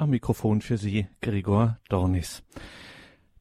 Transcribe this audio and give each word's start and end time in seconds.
Am 0.00 0.10
Mikrofon 0.10 0.60
für 0.60 0.78
Sie 0.78 1.08
Gregor 1.20 1.80
Dornis. 1.88 2.44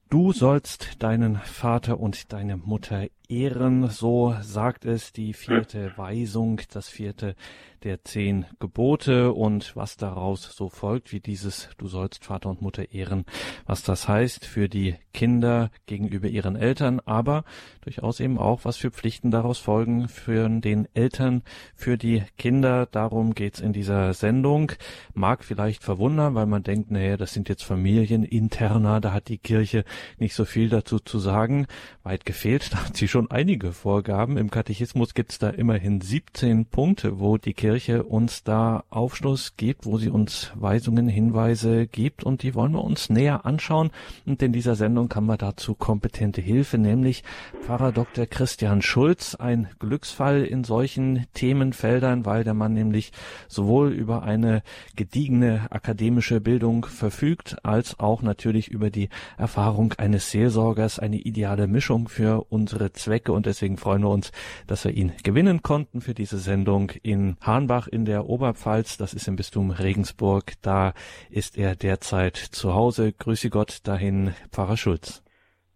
Du 0.09 0.33
sollst 0.33 1.03
deinen 1.03 1.35
Vater 1.35 1.99
und 1.99 2.33
deine 2.33 2.57
Mutter 2.57 3.05
ehren, 3.29 3.89
so 3.89 4.35
sagt 4.41 4.85
es 4.85 5.11
die 5.13 5.33
vierte 5.33 5.93
Weisung, 5.97 6.61
das 6.71 6.89
vierte 6.89 7.35
der 7.83 8.03
zehn 8.03 8.45
Gebote 8.59 9.33
und 9.33 9.75
was 9.75 9.97
daraus 9.97 10.43
so 10.55 10.69
folgt, 10.69 11.11
wie 11.11 11.19
dieses 11.19 11.69
Du 11.77 11.87
sollst 11.87 12.25
Vater 12.25 12.49
und 12.49 12.61
Mutter 12.61 12.91
ehren, 12.91 13.25
was 13.65 13.83
das 13.83 14.07
heißt 14.07 14.45
für 14.45 14.67
die 14.67 14.95
Kinder 15.13 15.71
gegenüber 15.85 16.27
ihren 16.27 16.55
Eltern, 16.55 16.99
aber 17.05 17.43
durchaus 17.81 18.19
eben 18.19 18.37
auch, 18.37 18.65
was 18.65 18.77
für 18.77 18.91
Pflichten 18.91 19.31
daraus 19.31 19.57
folgen 19.57 20.07
für 20.07 20.47
den 20.49 20.87
Eltern, 20.93 21.43
für 21.75 21.97
die 21.97 22.23
Kinder. 22.37 22.85
Darum 22.85 23.33
geht's 23.33 23.59
in 23.59 23.73
dieser 23.73 24.13
Sendung. 24.13 24.73
Mag 25.13 25.43
vielleicht 25.43 25.83
verwundern, 25.83 26.35
weil 26.35 26.45
man 26.45 26.63
denkt, 26.63 26.91
naja, 26.91 27.17
das 27.17 27.33
sind 27.33 27.49
jetzt 27.49 27.63
Familieninterner, 27.63 29.01
da 29.01 29.13
hat 29.13 29.27
die 29.29 29.39
Kirche 29.39 29.85
nicht 30.19 30.35
so 30.35 30.45
viel 30.45 30.69
dazu 30.69 30.99
zu 30.99 31.19
sagen. 31.19 31.67
Weit 32.03 32.25
gefehlt, 32.25 32.71
da 32.73 32.85
hat 32.85 32.97
sie 32.97 33.07
schon 33.07 33.16
einige 33.29 33.71
Vorgaben. 33.71 34.37
Im 34.37 34.51
Katechismus 34.51 35.13
gibt's 35.13 35.39
da 35.39 35.49
immerhin 35.49 35.99
17 36.01 36.67
Punkte, 36.67 37.19
wo 37.19 37.37
die 37.37 37.53
Kirche 37.53 38.03
uns 38.03 38.43
da 38.43 38.83
Aufschluss 38.89 39.55
gibt, 39.57 39.85
wo 39.85 39.97
sie 39.97 40.09
uns 40.09 40.51
Weisungen, 40.53 41.07
Hinweise 41.07 41.87
gibt 41.87 42.23
und 42.23 42.43
die 42.43 42.53
wollen 42.53 42.73
wir 42.73 42.83
uns 42.83 43.09
näher 43.09 43.45
anschauen. 43.45 43.91
Und 44.25 44.41
in 44.43 44.53
dieser 44.53 44.75
Sendung 44.75 45.11
haben 45.13 45.25
wir 45.25 45.37
dazu 45.37 45.73
kompetente 45.73 46.41
Hilfe, 46.41 46.77
nämlich 46.77 47.23
Pfarrer 47.61 47.91
Dr. 47.91 48.25
Christian 48.25 48.81
Schulz, 48.81 49.33
ein 49.35 49.67
Glücksfall 49.79 50.43
in 50.43 50.63
solchen 50.63 51.25
Themenfeldern, 51.33 52.25
weil 52.25 52.43
der 52.43 52.53
Mann 52.53 52.73
nämlich 52.73 53.11
sowohl 53.47 53.91
über 53.91 54.23
eine 54.23 54.61
gediegene 54.95 55.71
akademische 55.71 56.41
Bildung 56.41 56.85
verfügt, 56.85 57.57
als 57.65 57.99
auch 57.99 58.21
natürlich 58.21 58.67
über 58.67 58.89
die 58.89 59.09
Erfahrung 59.37 59.93
eines 59.93 60.29
Seelsorgers, 60.29 60.99
eine 60.99 61.17
ideale 61.17 61.67
Mischung 61.67 62.07
für 62.07 62.45
unsere 62.49 62.91
Zwecke 63.07 63.31
und 63.31 63.45
deswegen 63.45 63.77
freuen 63.77 64.01
wir 64.01 64.09
uns, 64.09 64.33
dass 64.67 64.83
wir 64.83 64.91
ihn 64.91 65.13
gewinnen 65.23 65.61
konnten 65.61 66.01
für 66.01 66.13
diese 66.13 66.37
Sendung 66.37 66.91
in 67.03 67.37
Hahnbach 67.41 67.87
in 67.87 68.03
der 68.03 68.25
Oberpfalz, 68.25 68.97
das 68.97 69.13
ist 69.13 69.29
im 69.29 69.37
Bistum 69.37 69.71
Regensburg. 69.71 70.43
Da 70.61 70.93
ist 71.29 71.57
er 71.57 71.75
derzeit 71.75 72.35
zu 72.35 72.75
Hause. 72.75 73.13
Grüße 73.13 73.49
Gott 73.49 73.87
dahin, 73.87 74.33
Pfarrer 74.51 74.75
Schulz. 74.75 75.23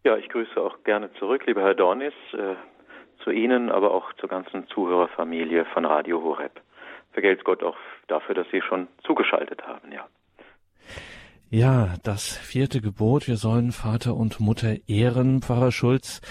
Ja, 0.03 0.17
ich 0.17 0.27
grüße 0.27 0.59
auch 0.59 0.83
gerne 0.83 1.09
zurück, 1.13 1.45
lieber 1.45 1.61
Herr 1.61 1.75
Dornis, 1.75 2.13
äh, 2.33 2.55
zu 3.23 3.31
Ihnen, 3.31 3.71
aber 3.71 3.91
auch 3.91 4.11
zur 4.19 4.27
ganzen 4.27 4.67
Zuhörerfamilie 4.67 5.65
von 5.73 5.85
Radio 5.85 6.21
Horeb. 6.21 6.59
Vergelt's 7.13 7.45
Gott 7.45 7.63
auch 7.63 7.77
dafür, 8.07 8.35
dass 8.35 8.47
Sie 8.51 8.61
schon 8.61 8.87
zugeschaltet 9.05 9.65
haben, 9.65 9.91
ja. 9.93 10.05
Ja, 11.53 11.95
das 12.03 12.37
vierte 12.37 12.79
Gebot, 12.79 13.27
wir 13.27 13.35
sollen 13.35 13.73
Vater 13.73 14.15
und 14.15 14.39
Mutter 14.39 14.73
ehren, 14.87 15.41
Pfarrer 15.41 15.73
Schulz 15.73 16.21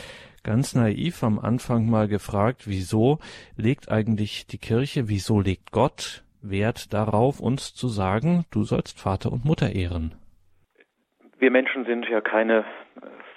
ganz 0.42 0.74
naiv 0.74 1.22
am 1.22 1.38
Anfang 1.38 1.88
mal 1.88 2.08
gefragt, 2.08 2.62
wieso 2.66 3.18
legt 3.56 3.90
eigentlich 3.90 4.46
die 4.46 4.58
Kirche, 4.58 5.08
wieso 5.08 5.40
legt 5.40 5.72
Gott 5.72 6.24
Wert 6.42 6.92
darauf, 6.92 7.40
uns 7.40 7.74
zu 7.74 7.88
sagen, 7.88 8.44
du 8.50 8.62
sollst 8.62 8.98
Vater 9.00 9.32
und 9.32 9.44
Mutter 9.44 9.74
ehren? 9.74 10.14
Wir 11.38 11.50
Menschen 11.50 11.84
sind 11.84 12.08
ja 12.08 12.20
keine 12.20 12.58
äh, 12.58 12.64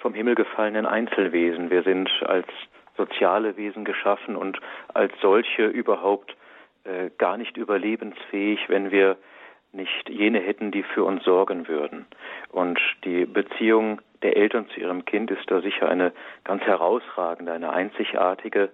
vom 0.00 0.14
Himmel 0.14 0.34
gefallenen 0.34 0.86
Einzelwesen. 0.86 1.70
Wir 1.70 1.82
sind 1.82 2.10
als 2.26 2.46
soziale 2.96 3.56
Wesen 3.56 3.84
geschaffen 3.84 4.36
und 4.36 4.58
als 4.92 5.12
solche 5.20 5.66
überhaupt 5.66 6.36
äh, 6.84 7.10
gar 7.18 7.36
nicht 7.36 7.56
überlebensfähig, 7.56 8.60
wenn 8.68 8.90
wir 8.90 9.16
nicht 9.72 10.08
jene 10.08 10.38
hätten, 10.40 10.70
die 10.70 10.82
für 10.82 11.04
uns 11.04 11.24
sorgen 11.24 11.66
würden. 11.66 12.06
Und 12.50 12.78
die 13.04 13.26
Beziehung 13.26 14.00
der 14.24 14.36
Eltern 14.36 14.68
zu 14.70 14.80
ihrem 14.80 15.04
Kind 15.04 15.30
ist 15.30 15.48
da 15.50 15.60
sicher 15.60 15.88
eine 15.88 16.12
ganz 16.42 16.62
herausragende, 16.62 17.52
eine 17.52 17.70
einzigartige. 17.70 18.70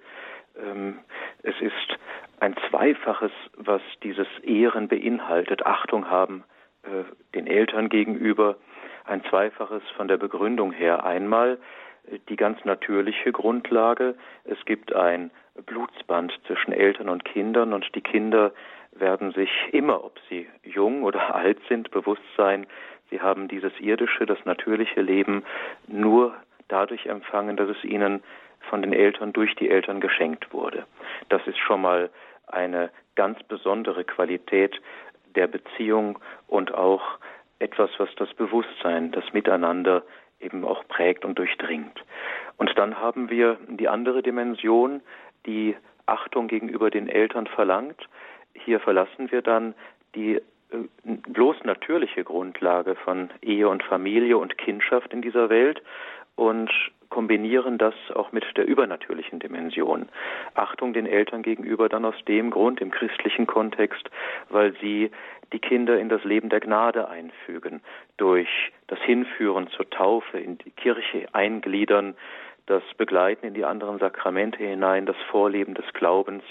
Ähm, 0.57 1.01
es 1.43 1.61
ist 1.61 1.99
ein 2.39 2.55
Zweifaches, 2.71 3.33
was 3.57 3.83
dieses 4.03 4.29
Ehren 4.43 4.89
beinhaltet, 4.89 5.67
Achtung 5.67 6.09
haben 6.09 6.45
äh, 6.85 7.05
den 7.35 7.47
Eltern 7.47 7.89
gegenüber, 7.89 8.57
ein 9.05 9.25
Zweifaches 9.25 9.83
von 9.97 10.09
der 10.09 10.17
Begründung 10.17 10.73
her. 10.73 11.05
Einmal 11.05 11.59
äh, 12.09 12.19
die 12.29 12.37
ganz 12.37 12.65
natürliche 12.65 13.33
Grundlage, 13.33 14.15
es 14.45 14.65
gibt 14.65 14.95
ein 14.95 15.33
Blutsband 15.67 16.33
zwischen 16.47 16.73
Eltern 16.73 17.09
und 17.09 17.25
Kindern 17.25 17.73
und 17.73 17.93
die 17.95 18.01
Kinder 18.01 18.53
werden 18.93 19.33
sich 19.33 19.51
immer, 19.73 20.05
ob 20.05 20.19
sie 20.29 20.49
jung 20.63 21.03
oder 21.03 21.35
alt 21.35 21.59
sind, 21.69 21.91
bewusst 21.91 22.23
sein, 22.37 22.67
sie 23.11 23.21
haben 23.21 23.49
dieses 23.49 23.73
irdische, 23.81 24.27
das 24.27 24.39
natürliche 24.45 25.03
Leben 25.03 25.45
nur 25.87 26.35
dadurch 26.69 27.07
empfangen, 27.07 27.57
dass 27.57 27.69
es 27.69 27.85
ihnen 27.85 28.23
von 28.69 28.83
den 28.83 28.93
Eltern 28.93 29.33
durch 29.33 29.55
die 29.57 29.69
Eltern 29.69 30.01
geschenkt 30.01 30.53
wurde. 30.53 30.87
Das 31.29 31.47
ist 31.47 31.59
schon 31.59 31.83
mal 31.83 32.11
eine 32.47 32.91
ganz 33.17 33.43
besondere 33.45 34.05
Qualität 34.05 34.81
der 35.35 35.47
Beziehung 35.47 36.19
und 36.47 36.75
auch 36.75 37.19
etwas, 37.59 37.91
was 37.99 38.09
das 38.17 38.33
Bewusstsein, 38.35 39.13
das 39.13 39.33
Miteinander 39.33 40.03
eben 40.41 40.65
auch 40.65 40.87
prägt 40.89 41.25
und 41.25 41.39
durchdringt. 41.39 42.05
Und 42.57 42.77
dann 42.79 42.99
haben 42.99 43.31
wir 43.31 43.59
die 43.69 43.89
andere 43.89 44.23
Dimension, 44.23 45.03
die 45.47 45.77
Achtung 46.07 46.49
gegenüber 46.49 46.91
den 46.91 47.09
Eltern 47.09 47.47
verlangt, 47.47 48.09
hier 48.55 48.81
verlassen 48.81 49.31
wir 49.31 49.43
dann 49.43 49.75
die 50.15 50.41
bloß 51.05 51.65
natürliche 51.65 52.25
Grundlage 52.25 52.95
von 52.97 53.31
Ehe 53.43 53.69
und 53.69 53.83
Familie 53.83 54.39
und 54.39 54.59
Kindschaft 54.59 55.13
in 55.13 55.23
dieser 55.23 55.49
Welt 55.51 55.83
und 56.37 56.71
kombinieren 57.11 57.77
das 57.77 57.95
auch 58.15 58.33
mit 58.33 58.45
der 58.57 58.67
übernatürlichen 58.67 59.41
Dimension. 59.41 60.09
Achtung 60.55 60.93
den 60.93 61.07
Eltern 61.07 61.43
gegenüber 61.43 61.89
dann 61.89 62.05
aus 62.05 62.15
dem 62.27 62.51
Grund 62.51 62.81
im 62.81 62.91
christlichen 62.91 63.47
Kontext, 63.47 64.09
weil 64.49 64.75
sie 64.81 65.11
die 65.53 65.59
Kinder 65.59 65.99
in 65.99 66.09
das 66.09 66.23
Leben 66.25 66.49
der 66.49 66.61
Gnade 66.61 67.09
einfügen, 67.09 67.83
durch 68.17 68.49
das 68.87 69.01
Hinführen 69.01 69.69
zur 69.71 69.91
Taufe, 69.91 70.39
in 70.39 70.59
die 70.59 70.71
Kirche 70.71 71.27
eingliedern, 71.33 72.15
das 72.67 72.83
Begleiten 72.97 73.47
in 73.47 73.55
die 73.55 73.65
anderen 73.65 73.99
Sakramente 73.99 74.59
hinein, 74.59 75.05
das 75.05 75.17
Vorleben 75.31 75.75
des 75.75 75.93
Glaubens. 75.93 76.45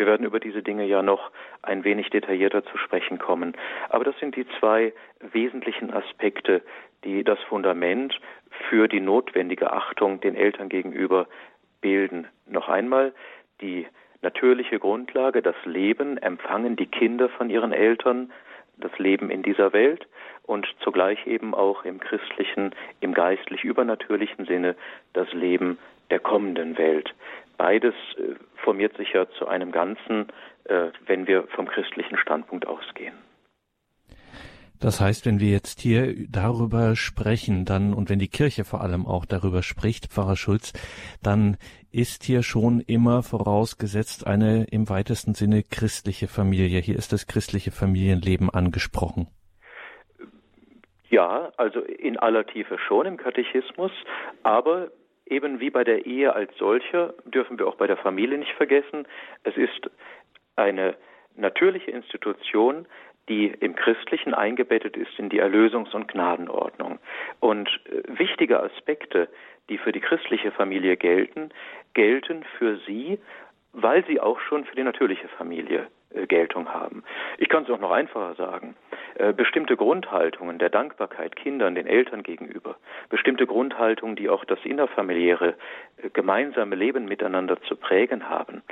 Wir 0.00 0.06
werden 0.06 0.24
über 0.24 0.40
diese 0.40 0.62
Dinge 0.62 0.86
ja 0.86 1.02
noch 1.02 1.30
ein 1.60 1.84
wenig 1.84 2.08
detaillierter 2.08 2.64
zu 2.64 2.78
sprechen 2.78 3.18
kommen. 3.18 3.54
Aber 3.90 4.02
das 4.02 4.18
sind 4.18 4.34
die 4.34 4.46
zwei 4.58 4.94
wesentlichen 5.20 5.92
Aspekte, 5.92 6.62
die 7.04 7.22
das 7.22 7.38
Fundament 7.40 8.18
für 8.70 8.88
die 8.88 9.00
notwendige 9.00 9.74
Achtung 9.74 10.18
den 10.22 10.36
Eltern 10.36 10.70
gegenüber 10.70 11.28
bilden. 11.82 12.26
Noch 12.46 12.70
einmal 12.70 13.12
die 13.60 13.86
natürliche 14.22 14.78
Grundlage, 14.78 15.42
das 15.42 15.56
Leben 15.66 16.16
empfangen 16.16 16.76
die 16.76 16.86
Kinder 16.86 17.28
von 17.28 17.50
ihren 17.50 17.74
Eltern, 17.74 18.32
das 18.78 18.98
Leben 18.98 19.28
in 19.28 19.42
dieser 19.42 19.74
Welt 19.74 20.08
und 20.44 20.66
zugleich 20.82 21.26
eben 21.26 21.54
auch 21.54 21.84
im 21.84 22.00
christlichen, 22.00 22.74
im 23.00 23.12
geistlich 23.12 23.64
übernatürlichen 23.64 24.46
Sinne 24.46 24.76
das 25.12 25.30
Leben 25.34 25.76
der 26.10 26.20
kommenden 26.20 26.78
Welt. 26.78 27.14
Beides 27.60 27.94
äh, 28.16 28.36
formiert 28.64 28.96
sich 28.96 29.12
ja 29.12 29.28
zu 29.38 29.46
einem 29.46 29.70
Ganzen, 29.70 30.28
äh, 30.64 30.86
wenn 31.04 31.26
wir 31.26 31.46
vom 31.48 31.68
christlichen 31.68 32.16
Standpunkt 32.16 32.66
ausgehen. 32.66 33.12
Das 34.80 34.98
heißt, 34.98 35.26
wenn 35.26 35.40
wir 35.40 35.50
jetzt 35.50 35.78
hier 35.78 36.14
darüber 36.30 36.96
sprechen, 36.96 37.66
dann 37.66 37.92
und 37.92 38.08
wenn 38.08 38.18
die 38.18 38.30
Kirche 38.30 38.64
vor 38.64 38.80
allem 38.80 39.06
auch 39.06 39.26
darüber 39.26 39.62
spricht, 39.62 40.06
Pfarrer 40.06 40.36
Schulz, 40.36 40.72
dann 41.22 41.58
ist 41.92 42.24
hier 42.24 42.42
schon 42.42 42.80
immer 42.80 43.22
vorausgesetzt 43.22 44.26
eine 44.26 44.64
im 44.70 44.88
weitesten 44.88 45.34
Sinne 45.34 45.62
christliche 45.62 46.28
Familie. 46.28 46.80
Hier 46.80 46.96
ist 46.96 47.12
das 47.12 47.26
christliche 47.26 47.72
Familienleben 47.72 48.48
angesprochen. 48.48 49.26
Ja, 51.10 51.52
also 51.58 51.80
in 51.80 52.16
aller 52.16 52.46
Tiefe 52.46 52.78
schon 52.78 53.04
im 53.04 53.18
Katechismus, 53.18 53.92
aber 54.44 54.88
eben 55.30 55.60
wie 55.60 55.70
bei 55.70 55.84
der 55.84 56.06
Ehe 56.06 56.34
als 56.34 56.56
solche 56.58 57.14
dürfen 57.24 57.58
wir 57.58 57.66
auch 57.66 57.76
bei 57.76 57.86
der 57.86 57.96
Familie 57.96 58.38
nicht 58.38 58.52
vergessen, 58.52 59.06
es 59.44 59.56
ist 59.56 59.90
eine 60.56 60.94
natürliche 61.36 61.90
Institution, 61.90 62.86
die 63.28 63.46
im 63.46 63.76
Christlichen 63.76 64.34
eingebettet 64.34 64.96
ist 64.96 65.18
in 65.18 65.28
die 65.28 65.40
Erlösungs- 65.40 65.94
und 65.94 66.08
Gnadenordnung. 66.08 66.98
Und 67.38 67.68
äh, 67.86 68.18
wichtige 68.18 68.60
Aspekte, 68.60 69.28
die 69.68 69.78
für 69.78 69.92
die 69.92 70.00
christliche 70.00 70.50
Familie 70.50 70.96
gelten, 70.96 71.50
gelten 71.94 72.44
für 72.58 72.78
sie, 72.86 73.20
weil 73.72 74.04
sie 74.06 74.20
auch 74.20 74.40
schon 74.40 74.64
für 74.64 74.74
die 74.74 74.82
natürliche 74.82 75.28
Familie 75.28 75.86
äh, 76.12 76.26
Geltung 76.26 76.68
haben. 76.68 77.04
Ich 77.38 77.48
kann 77.48 77.62
es 77.62 77.70
auch 77.70 77.78
noch 77.78 77.92
einfacher 77.92 78.34
sagen. 78.34 78.74
Äh, 79.16 79.32
bestimmte 79.32 79.76
Grundhaltungen 79.76 80.58
der 80.58 80.70
Dankbarkeit 80.70 81.34
Kindern, 81.36 81.74
den 81.74 81.86
Eltern 81.86 82.22
gegenüber, 82.22 82.76
bestimmte 83.08 83.46
Grundhaltungen, 83.46 84.16
die 84.16 84.28
auch 84.28 84.44
das 84.44 84.58
innerfamiliäre 84.64 85.54
äh, 85.96 86.10
gemeinsame 86.10 86.76
Leben 86.76 87.06
miteinander 87.06 87.60
zu 87.62 87.76
prägen 87.76 88.28
haben. 88.28 88.62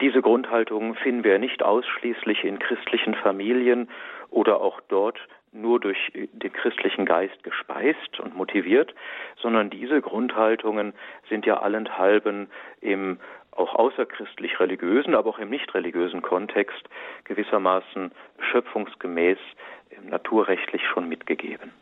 Diese 0.00 0.20
Grundhaltungen 0.20 0.94
finden 0.96 1.24
wir 1.24 1.38
nicht 1.38 1.62
ausschließlich 1.62 2.44
in 2.44 2.58
christlichen 2.58 3.14
Familien 3.14 3.88
oder 4.30 4.60
auch 4.60 4.80
dort 4.88 5.18
nur 5.52 5.80
durch 5.80 6.12
den 6.14 6.52
christlichen 6.52 7.04
Geist 7.04 7.42
gespeist 7.42 8.20
und 8.20 8.36
motiviert, 8.36 8.94
sondern 9.40 9.70
diese 9.70 10.00
Grundhaltungen 10.00 10.94
sind 11.28 11.46
ja 11.46 11.60
allenthalben 11.60 12.48
im 12.80 13.18
auch 13.52 13.74
außerchristlich 13.74 14.58
religiösen, 14.60 15.14
aber 15.14 15.30
auch 15.30 15.38
im 15.38 15.50
nicht 15.50 15.72
religiösen 15.74 16.22
Kontext 16.22 16.82
gewissermaßen 17.24 18.12
schöpfungsgemäß 18.50 19.38
naturrechtlich 20.02 20.82
schon 20.92 21.08
mitgegeben. 21.08 21.72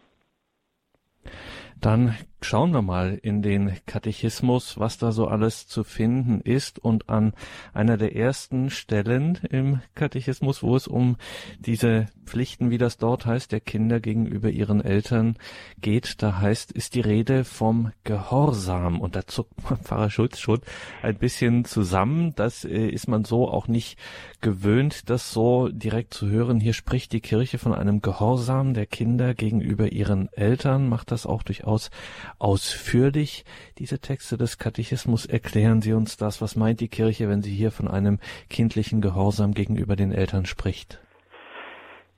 Dann 1.81 2.15
schauen 2.43 2.73
wir 2.73 2.83
mal 2.83 3.19
in 3.23 3.43
den 3.43 3.73
Katechismus, 3.87 4.79
was 4.79 4.99
da 4.99 5.13
so 5.13 5.27
alles 5.27 5.67
zu 5.67 5.85
finden 5.85 6.41
ist. 6.41 6.79
Und 6.79 7.09
an 7.09 7.33
einer 7.73 7.97
der 7.97 8.17
ersten 8.17 8.71
Stellen 8.71 9.39
im 9.51 9.81
Katechismus, 9.95 10.63
wo 10.63 10.77
es 10.77 10.87
um 10.87 11.17
diese 11.59 12.07
Pflichten, 12.25 12.71
wie 12.71 12.79
das 12.79 12.99
dort 12.99 13.27
heißt, 13.27 13.53
der 13.53 13.61
Kinder 13.61 14.01
gegenüber 14.01 14.51
ihren 14.51 14.81
Eltern 14.81 15.37
geht, 15.81 16.23
da 16.23 16.39
heißt, 16.39 16.73
ist 16.73 16.95
die 16.95 17.01
Rede 17.01 17.45
vom 17.45 17.93
Gehorsam. 18.05 19.01
Und 19.01 19.17
da 19.17 19.27
zuckt 19.27 19.53
Pfarrer 19.83 20.11
Schulz 20.11 20.39
schon 20.39 20.61
ein 21.03 21.17
bisschen 21.17 21.65
zusammen. 21.65 22.35
Das 22.37 22.65
äh, 22.65 22.89
ist 22.89 23.09
man 23.09 23.25
so 23.25 23.49
auch 23.49 23.69
nicht 23.69 23.99
gewöhnt, 24.41 25.09
das 25.11 25.33
so 25.33 25.69
direkt 25.69 26.15
zu 26.15 26.29
hören. 26.29 26.61
Hier 26.61 26.75
spricht 26.75 27.13
die 27.13 27.21
Kirche 27.21 27.59
von 27.59 27.75
einem 27.75 28.01
Gehorsam 28.01 28.75
der 28.75 28.87
Kinder 28.87 29.35
gegenüber 29.35 29.93
ihren 29.93 30.33
Eltern, 30.33 30.89
macht 30.89 31.11
das 31.11 31.27
auch 31.27 31.43
durchaus 31.43 31.70
durchaus 31.71 31.91
ausführlich. 32.39 33.45
Diese 33.79 34.01
Texte 34.01 34.37
des 34.37 34.59
Katechismus 34.59 35.27
erklären 35.27 35.81
Sie 35.81 35.93
uns 35.93 36.17
das. 36.17 36.43
Was 36.43 36.57
meint 36.57 36.81
die 36.81 36.89
Kirche, 36.89 37.29
wenn 37.29 37.43
sie 37.43 37.55
hier 37.55 37.71
von 37.71 37.89
einem 37.89 38.19
kindlichen 38.49 39.01
Gehorsam 39.01 39.53
gegenüber 39.53 39.97
den 39.97 40.13
Eltern 40.13 40.47
spricht? 40.47 40.99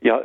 Ja, 0.00 0.22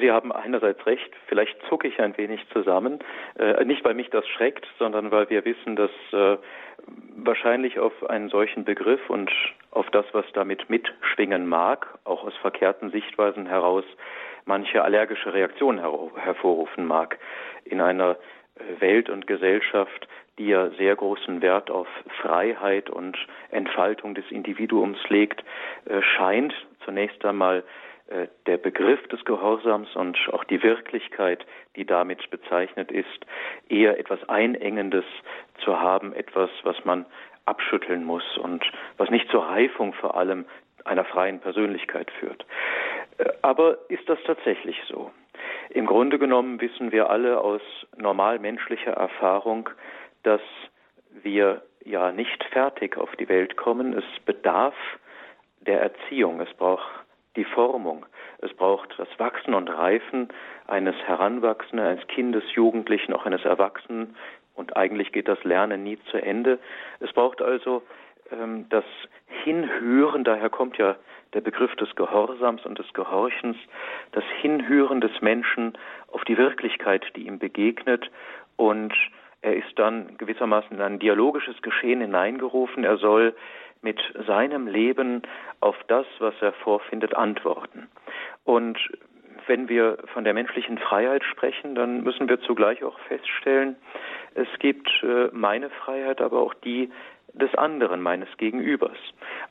Sie 0.00 0.10
haben 0.12 0.32
einerseits 0.32 0.86
recht, 0.86 1.10
vielleicht 1.26 1.56
zucke 1.68 1.88
ich 1.88 1.98
ein 2.00 2.16
wenig 2.16 2.40
zusammen, 2.52 3.00
äh, 3.36 3.64
nicht 3.64 3.84
weil 3.84 3.94
mich 3.94 4.10
das 4.10 4.26
schreckt, 4.28 4.64
sondern 4.78 5.10
weil 5.10 5.28
wir 5.28 5.44
wissen, 5.44 5.74
dass 5.74 5.90
äh, 6.12 6.36
wahrscheinlich 7.16 7.80
auf 7.80 7.92
einen 8.08 8.28
solchen 8.28 8.64
Begriff 8.64 9.10
und 9.10 9.30
auf 9.72 9.90
das, 9.90 10.06
was 10.12 10.24
damit 10.34 10.70
mitschwingen 10.70 11.48
mag, 11.48 11.98
auch 12.04 12.22
aus 12.24 12.36
verkehrten 12.36 12.90
Sichtweisen 12.90 13.46
heraus, 13.46 13.84
manche 14.44 14.82
allergische 14.82 15.34
Reaktionen 15.34 15.78
her 15.78 15.92
hervorrufen 16.16 16.86
mag. 16.86 17.18
In 17.64 17.80
einer 17.80 18.16
Welt 18.78 19.08
und 19.08 19.26
Gesellschaft, 19.26 20.08
die 20.38 20.48
ja 20.48 20.70
sehr 20.70 20.96
großen 20.96 21.42
Wert 21.42 21.70
auf 21.70 21.88
Freiheit 22.20 22.90
und 22.90 23.16
Entfaltung 23.50 24.14
des 24.14 24.30
Individuums 24.30 24.98
legt, 25.08 25.44
äh, 25.86 26.02
scheint 26.02 26.54
zunächst 26.84 27.24
einmal 27.24 27.64
äh, 28.08 28.28
der 28.46 28.58
Begriff 28.58 29.06
des 29.08 29.24
Gehorsams 29.24 29.94
und 29.94 30.18
auch 30.32 30.44
die 30.44 30.62
Wirklichkeit, 30.62 31.46
die 31.76 31.84
damit 31.84 32.28
bezeichnet 32.30 32.90
ist, 32.90 33.26
eher 33.68 33.98
etwas 33.98 34.26
Einengendes 34.28 35.04
zu 35.64 35.80
haben, 35.80 36.12
etwas, 36.12 36.50
was 36.62 36.84
man 36.84 37.06
abschütteln 37.46 38.04
muss 38.04 38.36
und 38.38 38.64
was 38.96 39.10
nicht 39.10 39.28
zur 39.30 39.44
Reifung 39.44 39.92
vor 39.94 40.16
allem 40.16 40.44
einer 40.84 41.04
freien 41.04 41.40
Persönlichkeit 41.40 42.10
führt. 42.10 42.44
Äh, 43.18 43.30
aber 43.42 43.78
ist 43.88 44.08
das 44.08 44.18
tatsächlich 44.24 44.76
so? 44.88 45.10
Im 45.70 45.86
Grunde 45.86 46.18
genommen 46.18 46.60
wissen 46.60 46.92
wir 46.92 47.10
alle 47.10 47.40
aus 47.40 47.62
normal 47.96 48.38
menschlicher 48.38 48.92
Erfahrung, 48.92 49.70
dass 50.22 50.40
wir 51.22 51.62
ja 51.84 52.12
nicht 52.12 52.44
fertig 52.44 52.96
auf 52.96 53.14
die 53.16 53.28
Welt 53.28 53.56
kommen. 53.56 53.92
Es 53.94 54.04
bedarf 54.24 54.74
der 55.60 55.80
Erziehung, 55.80 56.40
es 56.40 56.52
braucht 56.54 56.88
die 57.36 57.44
Formung, 57.44 58.04
es 58.38 58.52
braucht 58.54 58.94
das 58.98 59.08
Wachsen 59.18 59.54
und 59.54 59.68
Reifen 59.68 60.28
eines 60.66 60.96
Heranwachsenden, 61.06 61.86
eines 61.86 62.06
Kindes, 62.08 62.44
Jugendlichen, 62.54 63.12
auch 63.14 63.24
eines 63.24 63.44
Erwachsenen 63.44 64.16
und 64.54 64.76
eigentlich 64.76 65.12
geht 65.12 65.28
das 65.28 65.42
Lernen 65.44 65.82
nie 65.82 65.98
zu 66.10 66.18
Ende. 66.18 66.58
Es 67.00 67.12
braucht 67.12 67.40
also 67.40 67.82
ähm, 68.30 68.66
das 68.68 68.84
Hinhören, 69.44 70.24
daher 70.24 70.50
kommt 70.50 70.76
ja 70.78 70.96
der 71.34 71.40
Begriff 71.40 71.74
des 71.76 71.94
Gehorsams 71.96 72.64
und 72.66 72.78
des 72.78 72.92
Gehorchens, 72.92 73.56
das 74.12 74.24
Hinhören 74.40 75.00
des 75.00 75.20
Menschen 75.20 75.76
auf 76.10 76.24
die 76.24 76.36
Wirklichkeit, 76.36 77.04
die 77.16 77.26
ihm 77.26 77.38
begegnet 77.38 78.10
und 78.56 78.92
er 79.42 79.56
ist 79.56 79.76
dann 79.76 80.16
gewissermaßen 80.18 80.76
in 80.76 80.82
ein 80.82 80.98
dialogisches 81.00 81.60
Geschehen 81.62 82.00
hineingerufen. 82.00 82.84
Er 82.84 82.96
soll 82.96 83.34
mit 83.82 84.00
seinem 84.26 84.68
Leben 84.68 85.22
auf 85.58 85.76
das, 85.88 86.06
was 86.20 86.34
er 86.40 86.52
vorfindet, 86.52 87.16
antworten. 87.16 87.88
Und 88.44 88.78
wenn 89.48 89.68
wir 89.68 89.98
von 90.12 90.22
der 90.22 90.34
menschlichen 90.34 90.78
Freiheit 90.78 91.24
sprechen, 91.24 91.74
dann 91.74 92.04
müssen 92.04 92.28
wir 92.28 92.40
zugleich 92.42 92.84
auch 92.84 92.98
feststellen, 93.00 93.76
es 94.34 94.48
gibt 94.60 94.88
äh, 95.02 95.28
meine 95.32 95.68
Freiheit, 95.70 96.20
aber 96.20 96.40
auch 96.40 96.54
die 96.54 96.90
des 97.34 97.54
anderen, 97.54 98.00
meines 98.00 98.28
Gegenübers. 98.36 98.96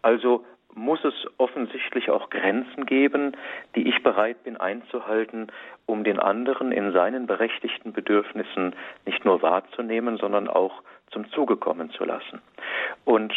Also 0.01 0.45
muss 0.73 1.03
es 1.03 1.13
offensichtlich 1.37 2.09
auch 2.09 2.29
Grenzen 2.29 2.85
geben, 2.85 3.35
die 3.75 3.87
ich 3.87 4.01
bereit 4.03 4.43
bin 4.43 4.57
einzuhalten, 4.57 5.47
um 5.85 6.03
den 6.03 6.19
anderen 6.19 6.71
in 6.71 6.91
seinen 6.93 7.27
berechtigten 7.27 7.93
Bedürfnissen 7.93 8.75
nicht 9.05 9.25
nur 9.25 9.41
wahrzunehmen, 9.41 10.17
sondern 10.17 10.47
auch 10.47 10.81
zum 11.11 11.29
Zuge 11.31 11.57
kommen 11.57 11.91
zu 11.91 12.05
lassen. 12.05 12.41
Und 13.05 13.33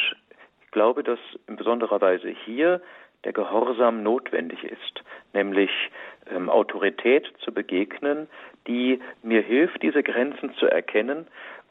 ich 0.64 0.70
glaube, 0.70 1.02
dass 1.02 1.18
in 1.46 1.56
besonderer 1.56 2.00
Weise 2.00 2.28
hier 2.28 2.80
der 3.24 3.32
Gehorsam 3.32 4.02
notwendig 4.02 4.62
ist, 4.64 5.02
nämlich 5.32 5.70
ähm, 6.30 6.50
Autorität 6.50 7.32
zu 7.38 7.52
begegnen, 7.52 8.28
die 8.66 9.00
mir 9.22 9.42
hilft, 9.42 9.82
diese 9.82 10.02
Grenzen 10.02 10.54
zu 10.54 10.66
erkennen, 10.66 11.26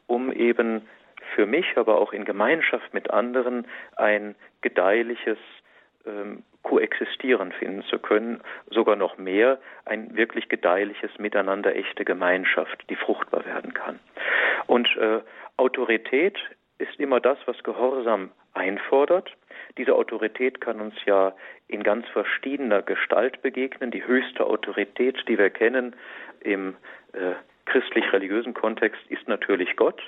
um 0.06 0.32
eben 0.32 0.82
für 1.34 1.46
mich, 1.46 1.76
aber 1.76 2.00
auch 2.00 2.12
in 2.12 2.24
Gemeinschaft 2.24 2.92
mit 2.92 3.10
anderen 3.10 3.66
ein 3.96 4.34
gedeihliches 4.60 5.38
ähm, 6.06 6.42
Koexistieren 6.62 7.52
finden 7.52 7.82
zu 7.84 7.98
können, 7.98 8.40
sogar 8.70 8.96
noch 8.96 9.18
mehr 9.18 9.58
ein 9.84 10.16
wirklich 10.16 10.48
gedeihliches 10.48 11.10
Miteinander, 11.18 11.76
echte 11.76 12.04
Gemeinschaft, 12.04 12.84
die 12.88 12.96
fruchtbar 12.96 13.44
werden 13.44 13.74
kann. 13.74 14.00
Und 14.66 14.88
äh, 14.96 15.20
Autorität 15.56 16.38
ist 16.78 16.98
immer 16.98 17.20
das, 17.20 17.38
was 17.46 17.62
Gehorsam 17.62 18.30
einfordert. 18.54 19.30
Diese 19.78 19.94
Autorität 19.94 20.60
kann 20.60 20.80
uns 20.80 20.94
ja 21.04 21.34
in 21.68 21.82
ganz 21.82 22.06
verschiedener 22.08 22.82
Gestalt 22.82 23.42
begegnen. 23.42 23.90
Die 23.90 24.06
höchste 24.06 24.46
Autorität, 24.46 25.22
die 25.28 25.38
wir 25.38 25.50
kennen 25.50 25.94
im 26.40 26.76
äh, 27.12 27.32
christlich-religiösen 27.66 28.54
Kontext, 28.54 29.00
ist 29.08 29.26
natürlich 29.28 29.76
Gott. 29.76 30.00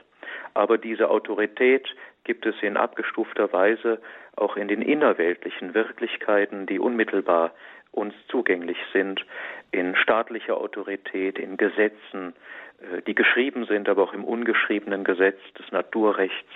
Aber 0.55 0.79
diese 0.79 1.11
Autorität 1.11 1.89
gibt 2.27 2.45
es 2.45 2.57
in 2.61 2.77
abgestufter 2.77 3.53
Weise 3.53 4.01
auch 4.35 4.57
in 4.57 4.67
den 4.67 4.83
innerweltlichen 4.83 5.75
Wirklichkeiten, 5.75 6.67
die 6.67 6.81
unmittelbar 6.81 7.53
uns 7.93 8.15
zugänglich 8.29 8.79
sind, 8.93 9.25
in 9.71 9.95
staatlicher 9.97 10.59
Autorität, 10.59 11.39
in 11.39 11.57
Gesetzen, 11.57 12.35
äh, 12.81 13.01
die 13.03 13.15
geschrieben 13.15 13.65
sind, 13.65 13.89
aber 13.89 14.03
auch 14.03 14.13
im 14.13 14.25
ungeschriebenen 14.25 15.05
Gesetz 15.05 15.39
des 15.59 15.71
Naturrechts, 15.71 16.51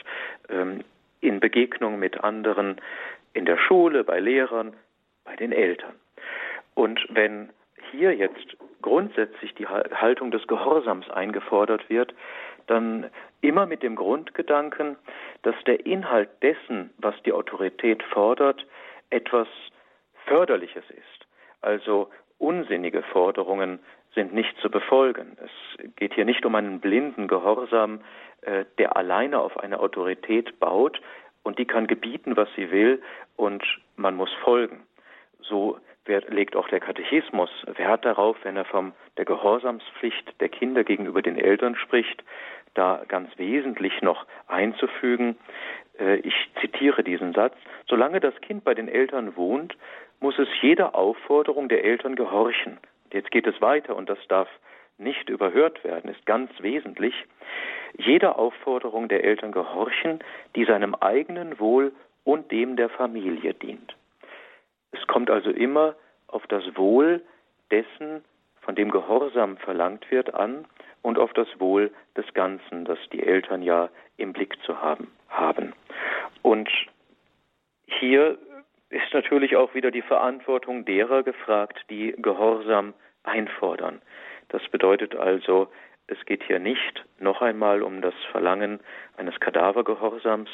ähm, 0.49 0.83
in 1.21 1.39
Begegnung 1.39 2.01
mit 2.01 2.23
anderen, 2.23 2.81
in 3.33 3.45
der 3.45 3.57
Schule, 3.57 4.03
bei 4.03 4.19
Lehrern, 4.19 4.75
bei 5.25 5.37
den 5.37 5.53
Eltern. 5.53 5.95
Und 6.75 7.01
wenn 7.11 7.51
hier 7.93 8.15
jetzt 8.15 8.57
grundsätzlich 8.83 9.55
die 9.55 9.67
Haltung 9.67 10.31
des 10.31 10.47
Gehorsams 10.47 11.09
eingefordert 11.11 11.89
wird, 11.89 12.13
dann 12.67 13.11
immer 13.41 13.67
mit 13.67 13.83
dem 13.83 13.97
Grundgedanken, 13.97 14.97
dass 15.43 15.55
der 15.67 15.87
Inhalt 15.87 16.31
dessen, 16.43 16.91
was 16.99 17.15
die 17.25 17.33
Autorität 17.33 18.03
fordert, 18.03 18.67
etwas 19.11 19.49
Förderliches 20.27 20.85
ist. 20.91 21.27
Also 21.61 22.11
unsinnige 22.39 23.03
Forderungen 23.03 23.81
sind 24.15 24.33
nicht 24.35 24.57
zu 24.59 24.71
befolgen. 24.71 25.37
Es 25.43 25.95
geht 25.97 26.15
hier 26.15 26.25
nicht 26.25 26.45
um 26.45 26.55
einen 26.55 26.81
blinden 26.81 27.29
Gehorsam, 27.29 28.01
äh, 28.43 28.65
der 28.79 28.97
alleine 28.97 29.41
auf 29.41 29.59
eine 29.59 29.81
Autorität 29.81 30.59
baut 30.59 31.01
und 31.43 31.59
die 31.59 31.67
kann 31.67 31.87
gebieten, 31.87 32.37
was 32.37 32.49
sie 32.57 32.71
will 32.71 33.03
und 33.37 33.63
man 33.97 34.17
muss 34.17 34.33
folgen. 34.43 34.83
So 35.41 35.79
legt 36.07 36.57
auch 36.57 36.69
der 36.69 36.81
Katechismus 36.81 37.51
Wert 37.77 38.05
darauf, 38.05 38.37
wenn 38.43 38.57
er 38.57 38.65
von 38.65 38.93
der 39.17 39.25
Gehorsamspflicht 39.25 40.41
der 40.41 40.49
Kinder 40.49 40.83
gegenüber 40.85 41.23
den 41.23 41.39
Eltern 41.39 41.77
spricht, 41.77 42.25
da 42.75 43.03
ganz 43.07 43.37
wesentlich 43.39 44.01
noch 44.03 44.27
einzufügen. 44.47 45.37
Äh, 45.99 46.17
ich 46.17 46.35
zitiere 46.61 47.03
diesen 47.03 47.33
Satz. 47.33 47.55
Solange 47.89 48.21
das 48.21 48.35
Kind 48.41 48.65
bei 48.65 48.75
den 48.75 48.89
Eltern 48.89 49.37
wohnt, 49.37 49.77
muss 50.21 50.39
es 50.39 50.49
jeder 50.61 50.95
Aufforderung 50.95 51.69
der 51.69 51.85
Eltern 51.85 52.15
gehorchen. 52.15 52.79
Jetzt 53.13 53.31
geht 53.31 53.47
es 53.47 53.61
weiter 53.61 53.97
und 53.97 54.09
das 54.09 54.19
darf 54.29 54.49
nicht 54.99 55.29
überhört 55.29 55.83
werden, 55.83 56.11
ist 56.11 56.25
ganz 56.27 56.51
wesentlich. 56.61 57.15
Jeder 57.97 58.39
Aufforderung 58.39 59.09
der 59.09 59.25
Eltern 59.25 59.51
gehorchen, 59.51 60.21
die 60.55 60.65
seinem 60.65 60.95
eigenen 60.95 61.59
Wohl 61.59 61.93
und 62.25 62.53
dem 62.53 62.77
der 62.77 62.91
Familie 62.91 63.55
dient. 63.55 63.97
Es 64.93 65.07
kommt 65.07 65.31
also 65.31 65.51
immer 65.51 65.95
auf 66.27 66.47
das 66.47 66.65
Wohl 66.77 67.23
dessen, 67.71 68.25
von 68.61 68.75
dem 68.75 68.91
Gehorsam 68.91 69.57
verlangt 69.57 70.11
wird, 70.11 70.35
an 70.35 70.67
und 71.03 71.19
auf 71.19 71.33
das 71.33 71.49
Wohl 71.59 71.91
des 72.17 72.33
Ganzen, 72.35 72.85
das 72.85 72.99
die 73.13 73.23
Eltern 73.23 73.63
ja 73.63 73.89
im 74.17 74.33
Blick 74.33 74.61
zu 74.65 74.81
haben 74.81 75.11
haben. 75.31 75.73
Und 76.43 76.69
hier 77.87 78.39
ist 78.91 79.13
natürlich 79.13 79.57
auch 79.57 79.75
wieder 79.75 79.91
die 79.91 80.03
Verantwortung 80.03 80.85
derer 80.85 81.23
gefragt, 81.23 81.79
die 81.89 82.15
Gehorsam 82.19 82.95
einfordern. 83.23 84.03
Das 84.49 84.63
bedeutet 84.69 85.15
also, 85.15 85.69
es 86.09 86.25
geht 86.27 86.43
hier 86.43 86.59
nicht 86.59 87.05
noch 87.21 87.41
einmal 87.41 87.83
um 87.83 88.03
das 88.03 88.15
Verlangen 88.33 88.81
eines 89.17 89.39
Kadavergehorsams. 89.39 90.51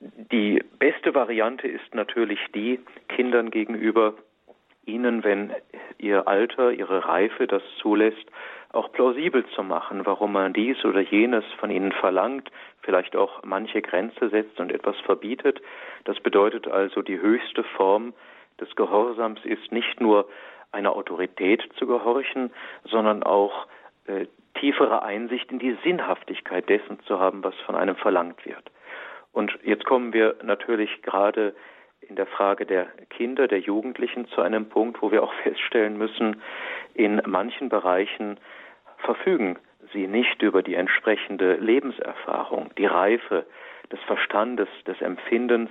Die 0.00 0.62
beste 0.78 1.14
Variante 1.14 1.68
ist 1.68 1.94
natürlich 1.94 2.40
die, 2.54 2.80
Kindern 3.08 3.50
gegenüber 3.50 4.14
ihnen, 4.86 5.24
wenn 5.24 5.52
ihr 5.98 6.26
Alter, 6.26 6.72
ihre 6.72 7.04
Reife 7.06 7.46
das 7.46 7.62
zulässt, 7.78 8.26
auch 8.72 8.90
plausibel 8.92 9.44
zu 9.54 9.62
machen, 9.62 10.06
warum 10.06 10.32
man 10.32 10.52
dies 10.52 10.82
oder 10.84 11.00
jenes 11.00 11.44
von 11.58 11.70
ihnen 11.70 11.92
verlangt, 11.92 12.50
vielleicht 12.80 13.14
auch 13.14 13.42
manche 13.44 13.82
Grenze 13.82 14.30
setzt 14.30 14.58
und 14.58 14.72
etwas 14.72 14.96
verbietet. 15.00 15.60
Das 16.04 16.18
bedeutet 16.20 16.66
also, 16.66 17.02
die 17.02 17.20
höchste 17.20 17.62
Form 17.62 18.14
des 18.58 18.74
Gehorsams 18.76 19.44
ist 19.44 19.70
nicht 19.70 20.00
nur 20.00 20.28
einer 20.72 20.94
Autorität 20.96 21.62
zu 21.76 21.86
gehorchen, 21.86 22.52
sondern 22.84 23.22
auch 23.22 23.66
äh, 24.06 24.26
tiefere 24.54 25.02
Einsicht 25.02 25.50
in 25.50 25.58
die 25.58 25.76
Sinnhaftigkeit 25.82 26.68
dessen 26.68 27.00
zu 27.00 27.18
haben, 27.18 27.42
was 27.44 27.54
von 27.66 27.74
einem 27.74 27.96
verlangt 27.96 28.46
wird. 28.46 28.70
Und 29.32 29.56
jetzt 29.62 29.84
kommen 29.84 30.12
wir 30.12 30.36
natürlich 30.42 31.02
gerade 31.02 31.54
in 32.00 32.16
der 32.16 32.26
Frage 32.26 32.66
der 32.66 32.86
Kinder, 33.10 33.46
der 33.46 33.60
Jugendlichen 33.60 34.26
zu 34.28 34.40
einem 34.40 34.68
Punkt, 34.68 35.02
wo 35.02 35.12
wir 35.12 35.22
auch 35.22 35.32
feststellen 35.42 35.96
müssen, 35.96 36.42
in 36.94 37.22
manchen 37.26 37.68
Bereichen 37.68 38.38
verfügen 38.98 39.58
sie 39.92 40.06
nicht 40.06 40.42
über 40.42 40.62
die 40.62 40.74
entsprechende 40.74 41.54
Lebenserfahrung, 41.54 42.70
die 42.76 42.86
Reife 42.86 43.46
des 43.90 44.00
Verstandes, 44.00 44.68
des 44.86 45.00
Empfindens, 45.00 45.70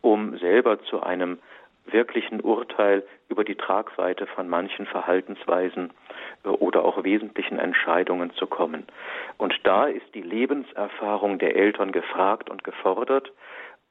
um 0.00 0.36
selber 0.38 0.82
zu 0.82 1.02
einem 1.02 1.38
wirklichen 1.86 2.40
Urteil 2.40 3.04
über 3.28 3.44
die 3.44 3.54
Tragweite 3.54 4.26
von 4.26 4.48
manchen 4.48 4.86
Verhaltensweisen 4.86 5.92
oder 6.44 6.84
auch 6.84 7.04
wesentlichen 7.04 7.58
Entscheidungen 7.58 8.32
zu 8.34 8.46
kommen. 8.46 8.86
Und 9.38 9.54
da 9.64 9.86
ist 9.86 10.14
die 10.14 10.22
Lebenserfahrung 10.22 11.38
der 11.38 11.56
Eltern 11.56 11.92
gefragt 11.92 12.50
und 12.50 12.64
gefordert, 12.64 13.32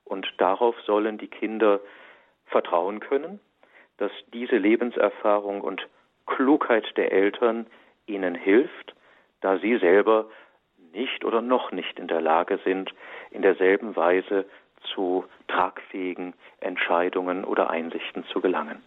und 0.06 0.32
darauf 0.38 0.80
sollen 0.82 1.18
die 1.18 1.28
Kinder 1.28 1.80
vertrauen 2.46 3.00
können, 3.00 3.40
dass 3.98 4.12
diese 4.34 4.58
Lebenserfahrung 4.58 5.62
und 5.62 5.88
Klugheit 6.26 6.86
der 6.98 7.12
Eltern 7.12 7.68
ihnen 8.06 8.36
hilft, 8.36 8.96
da 9.42 9.58
sie 9.60 9.78
selber 9.78 10.30
nicht 10.94 11.26
oder 11.26 11.42
noch 11.42 11.72
nicht 11.72 12.00
in 12.00 12.08
der 12.08 12.22
Lage 12.22 12.60
sind, 12.64 12.94
in 13.32 13.42
derselben 13.42 13.96
Weise 13.96 14.46
zu 14.94 15.26
tragfähigen 15.48 16.34
Entscheidungen 16.60 17.46
oder 17.46 17.70
Einsichten 17.70 18.26
zu 18.26 18.42
gelangen. 18.42 18.84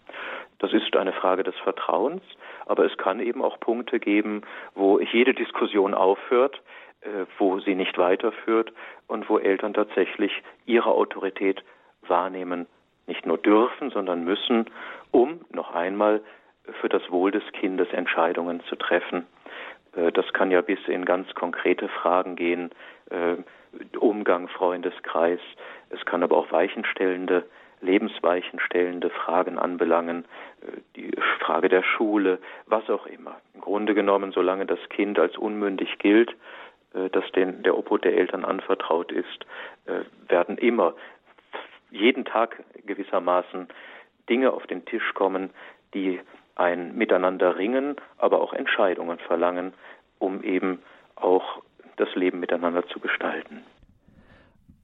Das 0.58 0.72
ist 0.72 0.96
eine 0.96 1.12
Frage 1.12 1.42
des 1.42 1.54
Vertrauens, 1.56 2.22
aber 2.64 2.84
es 2.84 2.96
kann 2.96 3.20
eben 3.20 3.42
auch 3.42 3.60
Punkte 3.60 4.00
geben, 4.00 4.42
wo 4.74 4.98
jede 5.00 5.34
Diskussion 5.34 5.94
aufhört, 5.94 6.62
äh, 7.02 7.26
wo 7.38 7.60
sie 7.60 7.74
nicht 7.74 7.98
weiterführt 7.98 8.72
und 9.06 9.28
wo 9.28 9.38
Eltern 9.38 9.74
tatsächlich 9.74 10.32
ihre 10.64 10.90
Autorität 10.90 11.62
wahrnehmen, 12.08 12.66
nicht 13.06 13.26
nur 13.26 13.38
dürfen, 13.38 13.90
sondern 13.90 14.24
müssen, 14.24 14.66
um 15.10 15.40
noch 15.52 15.74
einmal 15.74 16.20
für 16.80 16.88
das 16.88 17.08
Wohl 17.10 17.30
des 17.30 17.44
Kindes 17.52 17.92
Entscheidungen 17.92 18.62
zu 18.64 18.76
treffen. 18.76 19.26
Äh, 19.94 20.12
das 20.12 20.32
kann 20.32 20.50
ja 20.50 20.60
bis 20.60 20.78
in 20.86 21.04
ganz 21.04 21.34
konkrete 21.34 21.88
Fragen 21.88 22.36
gehen, 22.36 22.70
äh, 23.10 23.36
Umgang, 23.98 24.48
Freundeskreis. 24.48 25.40
Es 25.90 26.04
kann 26.06 26.22
aber 26.22 26.36
auch 26.36 26.50
weichenstellende, 26.50 27.44
lebensweichenstellende 27.80 29.10
Fragen 29.10 29.58
anbelangen, 29.58 30.24
die 30.96 31.12
Frage 31.40 31.68
der 31.68 31.82
Schule, 31.82 32.38
was 32.66 32.88
auch 32.90 33.06
immer. 33.06 33.36
Im 33.54 33.60
Grunde 33.60 33.94
genommen, 33.94 34.32
solange 34.32 34.66
das 34.66 34.78
Kind 34.88 35.18
als 35.18 35.36
unmündig 35.36 35.98
gilt, 35.98 36.34
äh, 36.94 37.10
das 37.10 37.30
den, 37.32 37.62
der 37.62 37.76
Obhut 37.76 38.04
der 38.04 38.16
Eltern 38.16 38.44
anvertraut 38.44 39.12
ist, 39.12 39.46
äh, 39.86 40.00
werden 40.28 40.58
immer 40.58 40.94
jeden 41.90 42.24
Tag 42.24 42.62
gewissermaßen 42.84 43.68
Dinge 44.28 44.52
auf 44.52 44.66
den 44.66 44.84
Tisch 44.84 45.14
kommen, 45.14 45.50
die 45.94 46.20
ein 46.56 46.96
Miteinander 46.96 47.56
ringen, 47.56 47.96
aber 48.18 48.40
auch 48.40 48.52
Entscheidungen 48.52 49.18
verlangen, 49.18 49.72
um 50.18 50.42
eben 50.42 50.82
auch 51.14 51.62
das 51.96 52.14
Leben 52.14 52.40
miteinander 52.40 52.86
zu 52.88 52.98
gestalten. 52.98 53.62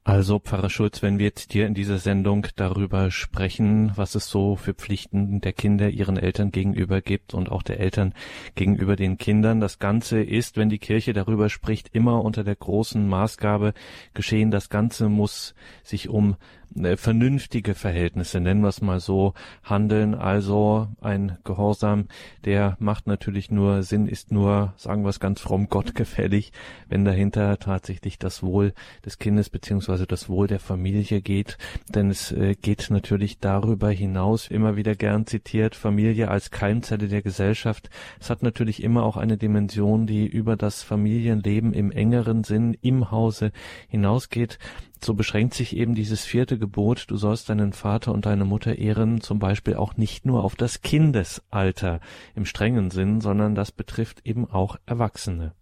Also, 0.05 0.39
Pfarrer 0.39 0.69
Schulz, 0.69 1.01
wenn 1.01 1.17
wir 1.17 1.27
jetzt 1.27 1.53
hier 1.53 1.65
in 1.65 1.73
dieser 1.73 1.97
Sendung 1.97 2.45
darüber 2.57 3.09
sprechen, 3.09 3.93
was 3.95 4.15
es 4.15 4.27
so 4.27 4.57
für 4.57 4.73
Pflichten 4.73 5.39
der 5.39 5.53
Kinder 5.53 5.89
ihren 5.89 6.17
Eltern 6.17 6.51
gegenüber 6.51 6.99
gibt 6.99 7.33
und 7.33 7.49
auch 7.49 7.63
der 7.63 7.79
Eltern 7.79 8.13
gegenüber 8.55 8.97
den 8.97 9.17
Kindern, 9.17 9.61
das 9.61 9.79
Ganze 9.79 10.21
ist, 10.21 10.57
wenn 10.57 10.67
die 10.67 10.77
Kirche 10.77 11.13
darüber 11.13 11.47
spricht, 11.47 11.95
immer 11.95 12.21
unter 12.21 12.43
der 12.43 12.57
großen 12.57 13.07
Maßgabe 13.07 13.73
geschehen. 14.13 14.51
Das 14.51 14.67
Ganze 14.67 15.07
muss 15.07 15.55
sich 15.83 16.09
um 16.09 16.35
vernünftige 16.97 17.75
Verhältnisse, 17.75 18.39
nennen 18.39 18.61
wir 18.61 18.69
es 18.69 18.81
mal 18.81 18.99
so, 18.99 19.33
handeln. 19.63 20.15
Also 20.15 20.87
ein 21.01 21.37
Gehorsam, 21.43 22.07
der 22.45 22.75
macht 22.79 23.07
natürlich 23.07 23.51
nur 23.51 23.83
Sinn, 23.83 24.07
ist 24.07 24.31
nur, 24.31 24.73
sagen 24.77 25.03
wir 25.03 25.09
es 25.09 25.19
ganz 25.19 25.41
fromm, 25.41 25.67
Gott 25.69 25.95
gefällig, 25.95 26.51
wenn 26.89 27.05
dahinter 27.05 27.57
tatsächlich 27.59 28.17
das 28.19 28.43
Wohl 28.43 28.73
des 29.05 29.19
Kindes 29.19 29.49
beziehungsweise 29.49 30.07
das 30.07 30.29
Wohl 30.29 30.47
der 30.47 30.59
Familie 30.59 31.21
geht. 31.21 31.57
Denn 31.89 32.09
es 32.09 32.31
äh, 32.31 32.55
geht 32.55 32.89
natürlich 32.89 33.39
darüber 33.39 33.89
hinaus, 33.89 34.47
immer 34.47 34.75
wieder 34.75 34.95
gern 34.95 35.25
zitiert, 35.25 35.75
Familie 35.75 36.29
als 36.29 36.51
Keimzelle 36.51 37.07
der 37.07 37.21
Gesellschaft. 37.21 37.89
Es 38.19 38.29
hat 38.29 38.43
natürlich 38.43 38.83
immer 38.83 39.03
auch 39.03 39.17
eine 39.17 39.37
Dimension, 39.37 40.07
die 40.07 40.25
über 40.25 40.55
das 40.55 40.83
Familienleben 40.83 41.73
im 41.73 41.91
engeren 41.91 42.43
Sinn 42.43 42.77
im 42.81 43.11
Hause 43.11 43.51
hinausgeht 43.89 44.59
so 45.01 45.13
beschränkt 45.13 45.53
sich 45.53 45.75
eben 45.75 45.95
dieses 45.95 46.25
vierte 46.25 46.57
Gebot, 46.57 47.05
du 47.09 47.17
sollst 47.17 47.49
deinen 47.49 47.73
Vater 47.73 48.11
und 48.13 48.25
deine 48.25 48.45
Mutter 48.45 48.77
ehren, 48.77 49.21
zum 49.21 49.39
Beispiel 49.39 49.75
auch 49.75 49.97
nicht 49.97 50.25
nur 50.25 50.43
auf 50.43 50.55
das 50.55 50.81
Kindesalter 50.81 51.99
im 52.35 52.45
strengen 52.45 52.89
Sinn, 52.89 53.21
sondern 53.21 53.55
das 53.55 53.71
betrifft 53.71 54.25
eben 54.25 54.49
auch 54.49 54.77
Erwachsene. 54.85 55.53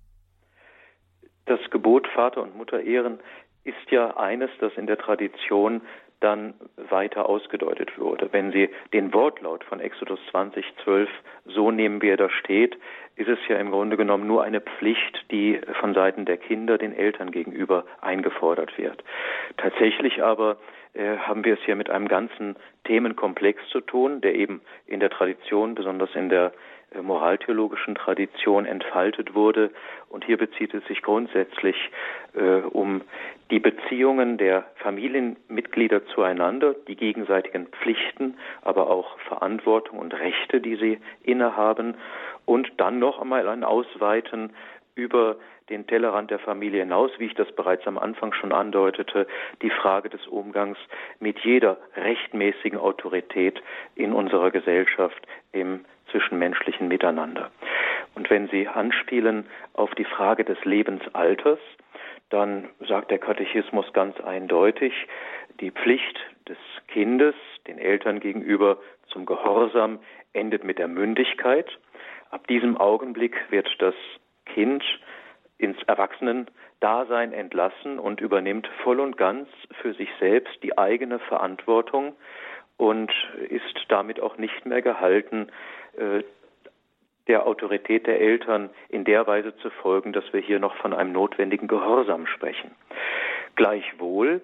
Das 1.46 1.60
Gebot 1.72 2.08
Vater 2.14 2.44
und 2.44 2.56
Mutter 2.56 2.82
ehren 2.82 3.20
ist 3.64 3.92
ja 3.92 4.16
eines, 4.18 4.50
das 4.60 4.74
in 4.78 4.88
der 4.88 4.98
Tradition 4.98 5.82
dann 6.22 6.54
weiter 6.90 7.28
ausgedeutet 7.28 7.98
wurde. 8.00 8.30
Wenn 8.32 8.51
Sie 8.51 8.70
den 8.94 9.13
Wortlaut 9.13 9.63
von 9.66 9.80
Exodus 9.80 10.20
20, 10.32 10.66
12 10.84 11.10
so 11.46 11.72
nehmen, 11.72 12.01
wie 12.01 12.10
er 12.10 12.18
da 12.18 12.30
steht, 12.30 12.78
ist 13.16 13.28
es 13.28 13.40
ja 13.50 13.58
im 13.58 13.72
Grunde 13.72 13.98
genommen 13.98 14.28
nur 14.28 14.44
eine 14.44 14.62
Pflicht, 14.62 15.25
die 15.32 15.60
von 15.80 15.94
Seiten 15.94 16.25
der 16.25 16.38
Kinder 16.38 16.78
den 16.78 16.96
Eltern 16.96 17.32
gegenüber 17.32 17.86
eingefordert 18.00 18.78
wird. 18.78 19.04
Tatsächlich 19.58 20.24
aber 20.24 20.58
äh, 20.94 21.18
haben 21.18 21.44
wir 21.44 21.56
es 21.56 21.60
hier 21.66 21.75
mit 21.75 21.90
einem 21.90 22.08
ganzen 22.08 22.56
Themenkomplex 22.86 23.62
zu 23.70 23.82
tun, 23.82 24.22
der 24.22 24.36
eben 24.36 24.62
in 24.88 25.00
der 25.00 25.10
Tradition, 25.10 25.75
besonders 25.75 26.13
in 26.16 26.30
der 26.30 26.51
moraltheologischen 27.00 27.95
Tradition 27.95 28.65
entfaltet 28.65 29.33
wurde. 29.33 29.71
Und 30.10 30.25
hier 30.25 30.38
bezieht 30.38 30.74
es 30.74 30.86
sich 30.88 31.01
grundsätzlich 31.01 31.75
äh, 32.33 32.62
um 32.62 33.01
die 33.50 33.60
Beziehungen 33.60 34.38
der 34.38 34.65
Familienmitglieder 34.75 36.05
zueinander, 36.07 36.75
die 36.88 36.95
gegenseitigen 36.95 37.67
Pflichten, 37.67 38.38
aber 38.62 38.89
auch 38.89 39.17
Verantwortung 39.19 40.00
und 40.00 40.13
Rechte, 40.13 40.62
die 40.62 40.75
sie 40.75 41.00
innehaben. 41.24 41.95
Und 42.45 42.71
dann 42.77 43.00
noch 43.00 43.21
einmal 43.21 43.48
ein 43.48 43.63
Ausweiten 43.63 44.51
über 44.95 45.38
den 45.69 45.88
Tellerrand 45.88 46.31
der 46.31 46.39
Familie 46.39 46.81
hinaus, 46.81 47.12
wie 47.17 47.27
ich 47.27 47.33
das 47.33 47.51
bereits 47.53 47.88
am 47.88 47.98
Anfang 47.98 48.33
schon 48.33 48.51
andeutete, 48.51 49.25
die 49.62 49.69
Frage 49.69 50.10
des 50.10 50.27
Umgangs 50.27 50.77
mit 51.19 51.39
jeder 51.39 51.77
rechtmäßigen 51.95 52.77
Autorität 52.77 53.62
in 53.95 54.12
unserer 54.12 54.51
Gesellschaft 54.51 55.25
im 55.53 55.86
zwischenmenschlichen 56.12 56.88
Miteinander. 56.88 57.51
Und 58.15 58.30
wenn 58.30 58.48
Sie 58.50 58.68
anspielen 58.68 59.46
auf 59.74 59.94
die 59.96 60.06
Frage 60.06 60.44
des 60.44 60.63
Lebensalters, 60.65 61.60
dann 62.30 62.70
sagt 62.88 63.12
der 63.12 63.20
Katechismus 63.20 63.91
ganz 63.94 64.20
eindeutig, 64.22 64.94
die 65.60 65.72
Pflicht 65.72 66.20
des 66.48 66.58
Kindes 66.88 67.36
den 67.68 67.77
Eltern 67.77 68.20
gegenüber 68.20 68.77
zum 69.08 69.25
Gehorsam 69.25 70.00
endet 70.34 70.63
mit 70.63 70.80
der 70.80 70.88
Mündigkeit. 70.88 71.68
Ab 72.30 72.48
diesem 72.48 72.77
Augenblick 72.77 73.36
wird 73.50 73.70
das 73.80 73.96
Kind 74.46 74.84
ins 75.58 75.77
Erwachsenendasein 75.84 77.34
entlassen 77.34 78.00
und 78.00 78.20
übernimmt 78.20 78.68
voll 78.84 79.00
und 79.00 79.18
ganz 79.18 79.48
für 79.82 79.94
sich 79.94 80.10
selbst 80.20 80.63
die 80.63 80.77
eigene 80.77 81.20
Verantwortung 81.20 82.15
und 82.82 83.12
ist 83.48 83.86
damit 83.90 84.20
auch 84.20 84.38
nicht 84.38 84.66
mehr 84.66 84.82
gehalten, 84.82 85.50
äh, 85.98 86.24
der 87.28 87.46
Autorität 87.46 88.08
der 88.08 88.20
Eltern 88.20 88.72
in 88.90 89.04
der 89.04 89.28
Weise 89.28 89.56
zu 89.58 89.70
folgen, 89.70 90.14
dass 90.14 90.24
wir 90.34 90.42
hier 90.42 90.58
noch 90.58 90.76
von 90.78 90.92
einem 90.92 91.12
notwendigen 91.12 91.68
Gehorsam 91.68 92.26
sprechen. 92.26 92.72
Gleichwohl 93.56 94.42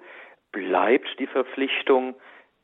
bleibt 0.51 1.07
die 1.17 1.25
Verpflichtung, 1.25 2.13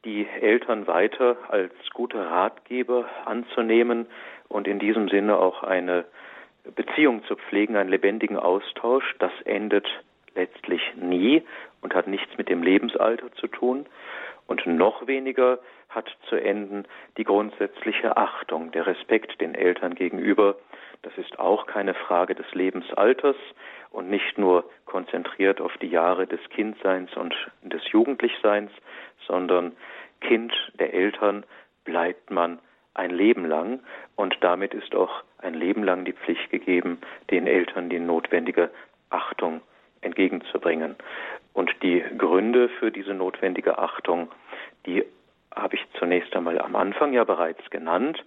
die 0.06 0.28
Eltern 0.42 0.86
weiter 0.86 1.38
als 1.50 1.74
gute 1.92 2.20
Ratgeber 2.20 3.10
anzunehmen 3.26 4.06
und 4.50 4.68
in 4.68 4.78
diesem 4.78 5.10
Sinne 5.10 5.40
auch 5.40 5.64
eine 5.64 6.06
Beziehung 6.76 7.24
zu 7.24 7.36
pflegen, 7.36 7.78
einen 7.78 7.90
lebendigen 7.90 8.38
Austausch. 8.38 9.16
Das 9.18 9.32
endet 9.46 9.88
letztlich 10.36 10.82
nie 10.96 11.42
und 11.82 11.96
hat 11.96 12.06
nichts 12.06 12.38
mit 12.38 12.48
dem 12.48 12.62
Lebensalter 12.62 13.32
zu 13.34 13.48
tun. 13.48 13.88
Und 14.48 14.66
noch 14.66 15.08
weniger 15.08 15.60
hat 15.90 16.10
zu 16.30 16.36
enden 16.36 16.86
die 17.18 17.24
grundsätzliche 17.24 18.18
Achtung, 18.18 18.72
der 18.72 18.88
Respekt 18.88 19.40
den 19.42 19.56
Eltern 19.56 19.96
gegenüber. 19.96 20.56
Das 21.02 21.18
ist 21.18 21.40
auch 21.40 21.66
keine 21.66 21.94
Frage 21.94 22.36
des 22.36 22.52
Lebensalters 22.54 23.36
und 23.92 24.10
nicht 24.10 24.38
nur 24.38 24.70
konzentriert 24.86 25.62
auf 25.62 25.76
die 25.78 25.88
Jahre 25.88 26.28
des 26.28 26.40
Kindseins 26.50 27.16
und 27.16 27.36
des 27.62 27.82
Jugendlichseins, 27.92 28.72
sondern 29.28 29.74
Kind 30.22 30.54
der 30.80 30.94
Eltern 30.94 31.46
bleibt 31.84 32.32
man 32.32 32.60
ein 32.94 33.12
Leben 33.12 33.46
lang 33.46 33.80
und 34.16 34.38
damit 34.42 34.74
ist 34.74 34.96
auch 34.96 35.24
ein 35.40 35.54
Leben 35.54 35.84
lang 35.84 36.06
die 36.06 36.14
Pflicht 36.14 36.50
gegeben, 36.50 37.00
den 37.30 37.48
Eltern 37.48 37.90
die 37.90 38.00
notwendige 38.00 38.70
Achtung 39.10 39.62
entgegenzubringen. 40.02 40.96
Und 41.54 41.72
die 41.84 42.04
Gründe 42.18 42.70
für 42.80 42.92
diese 42.92 43.14
notwendige 43.14 43.78
Achtung, 43.78 44.32
die 44.86 45.06
habe 45.56 45.76
ich 45.76 45.86
zunächst 46.00 46.36
einmal 46.36 46.60
am 46.60 46.76
Anfang 46.76 47.14
ja 47.14 47.24
bereits 47.24 47.70
genannt. 47.70 48.24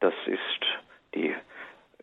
Das 0.00 0.14
ist 0.26 0.66
die 1.14 1.34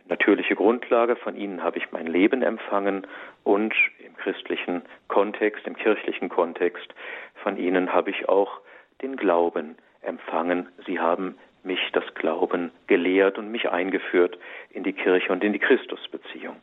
natürliche 0.08 0.56
Grundlage. 0.56 1.16
Von 1.16 1.36
ihnen 1.36 1.64
habe 1.64 1.78
ich 1.78 1.92
mein 1.92 2.08
Leben 2.08 2.44
empfangen 2.44 3.08
und 3.44 3.74
im 4.06 4.16
christlichen 4.18 4.84
Kontext, 5.08 5.66
im 5.66 5.76
kirchlichen 5.76 6.30
Kontext, 6.30 6.94
von 7.36 7.58
ihnen 7.58 7.92
habe 7.92 8.12
ich 8.12 8.30
auch 8.30 8.60
den 9.02 9.16
Glauben 9.16 9.78
empfangen. 10.02 10.68
Sie 10.86 11.00
haben 11.00 11.38
mich 11.64 11.80
das 11.94 12.04
Glauben 12.16 12.72
gelehrt 12.88 13.38
und 13.38 13.52
mich 13.52 13.70
eingeführt 13.70 14.38
in 14.70 14.84
die 14.84 14.94
Kirche 14.94 15.32
und 15.32 15.44
in 15.44 15.54
die 15.54 15.60
Christusbeziehung. 15.60 16.58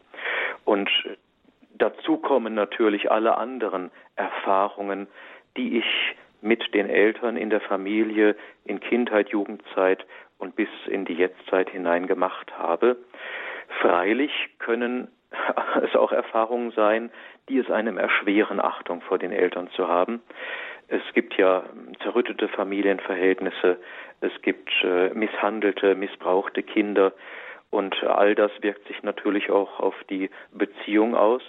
Und 0.65 0.91
dazu 1.79 2.17
kommen 2.19 2.55
natürlich 2.55 3.11
alle 3.11 3.39
anderen 3.39 3.91
Erfahrungen, 4.17 5.09
die 5.57 5.79
ich 5.79 6.17
mit 6.41 6.73
den 6.75 6.89
Eltern 6.89 7.37
in 7.37 7.51
der 7.51 7.61
Familie, 7.61 8.37
in 8.65 8.81
Kindheit, 8.81 9.31
Jugendzeit 9.31 10.07
und 10.39 10.55
bis 10.55 10.69
in 10.87 11.05
die 11.05 11.15
Jetztzeit 11.15 11.71
hinein 11.71 12.07
gemacht 12.07 12.57
habe. 12.57 12.97
Freilich 13.81 14.33
können 14.59 15.09
es 15.83 15.95
auch 15.97 16.13
Erfahrungen 16.13 16.71
sein, 16.73 17.11
die 17.49 17.59
es 17.59 17.71
einem 17.71 17.99
erschweren, 17.99 18.61
Achtung 18.61 19.01
vor 19.03 19.19
den 19.19 19.33
Eltern 19.33 19.69
zu 19.71 19.89
haben. 19.89 20.23
Es 20.89 21.03
gibt 21.13 21.37
ja 21.37 21.65
zerrüttete 22.03 22.49
Familienverhältnisse, 22.49 23.79
es 24.21 24.33
gibt 24.43 24.71
äh, 24.83 25.11
misshandelte, 25.11 25.95
missbrauchte 25.95 26.63
Kinder 26.63 27.13
und 27.71 28.03
all 28.05 28.35
das 28.35 28.51
wirkt 28.61 28.87
sich 28.89 29.03
natürlich 29.03 29.51
auch 29.51 29.81
auf 29.81 29.95
die 30.09 30.31
Beziehung 30.53 31.15
aus, 31.15 31.43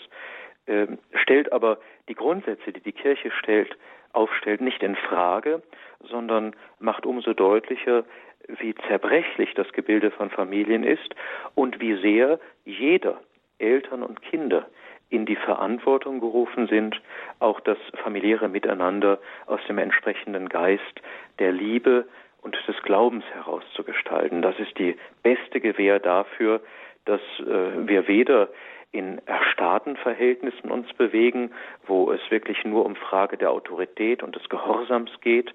äh, 0.65 0.87
stellt 1.13 1.51
aber 1.51 1.79
die 2.07 2.15
Grundsätze, 2.15 2.71
die 2.71 2.81
die 2.81 2.91
Kirche 2.91 3.31
stellt, 3.31 3.77
aufstellt, 4.13 4.61
nicht 4.61 4.83
in 4.83 4.95
Frage, 4.95 5.61
sondern 6.01 6.55
macht 6.79 7.05
umso 7.05 7.33
deutlicher, 7.33 8.03
wie 8.47 8.73
zerbrechlich 8.87 9.53
das 9.53 9.71
Gebilde 9.73 10.11
von 10.11 10.29
Familien 10.29 10.83
ist 10.83 11.13
und 11.55 11.79
wie 11.79 11.95
sehr 12.01 12.39
jeder, 12.65 13.19
Eltern 13.59 14.03
und 14.03 14.21
Kinder, 14.21 14.65
in 15.09 15.25
die 15.25 15.35
Verantwortung 15.35 16.19
gerufen 16.19 16.67
sind, 16.67 17.01
auch 17.39 17.59
das 17.59 17.77
familiäre 18.03 18.47
Miteinander 18.47 19.19
aus 19.47 19.59
dem 19.67 19.79
entsprechenden 19.79 20.49
Geist 20.49 21.01
der 21.39 21.51
Liebe 21.51 22.07
und 22.41 22.57
des 22.67 22.81
Glaubens 22.83 23.23
herauszugestalten. 23.33 24.41
Das 24.41 24.57
ist 24.59 24.77
die 24.77 24.95
beste 25.23 25.59
Gewähr 25.59 25.99
dafür, 25.99 26.61
dass 27.05 27.21
äh, 27.39 27.87
wir 27.87 28.07
weder 28.07 28.49
in 28.91 29.21
erstarrten 29.27 29.97
Verhältnissen 29.97 30.71
uns 30.71 30.91
bewegen, 30.93 31.51
wo 31.85 32.11
es 32.11 32.21
wirklich 32.29 32.63
nur 32.65 32.85
um 32.85 32.95
Frage 32.95 33.37
der 33.37 33.51
Autorität 33.51 34.23
und 34.23 34.35
des 34.35 34.49
Gehorsams 34.49 35.11
geht, 35.21 35.53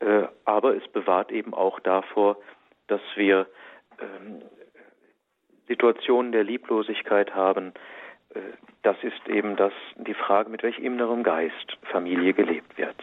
äh, 0.00 0.24
aber 0.44 0.76
es 0.76 0.86
bewahrt 0.88 1.32
eben 1.32 1.54
auch 1.54 1.80
davor, 1.80 2.36
dass 2.86 3.00
wir 3.14 3.46
ähm, 3.98 4.42
Situationen 5.68 6.32
der 6.32 6.44
Lieblosigkeit 6.44 7.34
haben, 7.34 7.72
äh, 8.34 8.40
das 8.82 8.96
ist 9.02 9.28
eben 9.28 9.56
das, 9.56 9.72
die 9.96 10.14
Frage, 10.14 10.50
mit 10.50 10.62
welchem 10.62 10.84
inneren 10.84 11.22
Geist 11.22 11.78
Familie 11.90 12.34
gelebt 12.34 12.76
wird. 12.76 12.96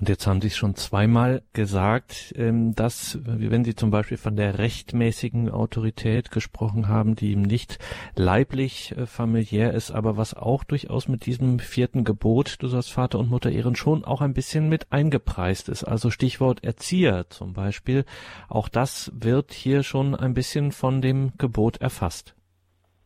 Und 0.00 0.08
jetzt 0.08 0.28
haben 0.28 0.40
Sie 0.40 0.46
es 0.46 0.56
schon 0.56 0.76
zweimal 0.76 1.42
gesagt, 1.54 2.32
ähm, 2.36 2.74
dass, 2.76 3.18
wenn 3.24 3.64
Sie 3.64 3.74
zum 3.74 3.90
Beispiel 3.90 4.16
von 4.16 4.36
der 4.36 4.58
rechtmäßigen 4.58 5.50
Autorität 5.50 6.30
gesprochen 6.30 6.86
haben, 6.88 7.16
die 7.16 7.32
ihm 7.32 7.42
nicht 7.42 7.78
leiblich 8.16 8.96
äh, 8.96 9.06
familiär 9.06 9.72
ist, 9.72 9.90
aber 9.90 10.16
was 10.16 10.34
auch 10.34 10.62
durchaus 10.62 11.08
mit 11.08 11.26
diesem 11.26 11.58
vierten 11.58 12.04
Gebot, 12.04 12.62
du 12.62 12.68
sollst 12.68 12.92
Vater 12.92 13.18
und 13.18 13.28
Mutter 13.28 13.50
ehren, 13.50 13.74
schon 13.74 14.04
auch 14.04 14.20
ein 14.20 14.34
bisschen 14.34 14.68
mit 14.68 14.92
eingepreist 14.92 15.68
ist. 15.68 15.82
Also 15.82 16.10
Stichwort 16.10 16.62
Erzieher 16.62 17.28
zum 17.28 17.52
Beispiel. 17.52 18.04
Auch 18.48 18.68
das 18.68 19.10
wird 19.14 19.52
hier 19.52 19.82
schon 19.82 20.14
ein 20.14 20.32
bisschen 20.32 20.70
von 20.70 21.02
dem 21.02 21.32
Gebot 21.38 21.80
erfasst. 21.80 22.36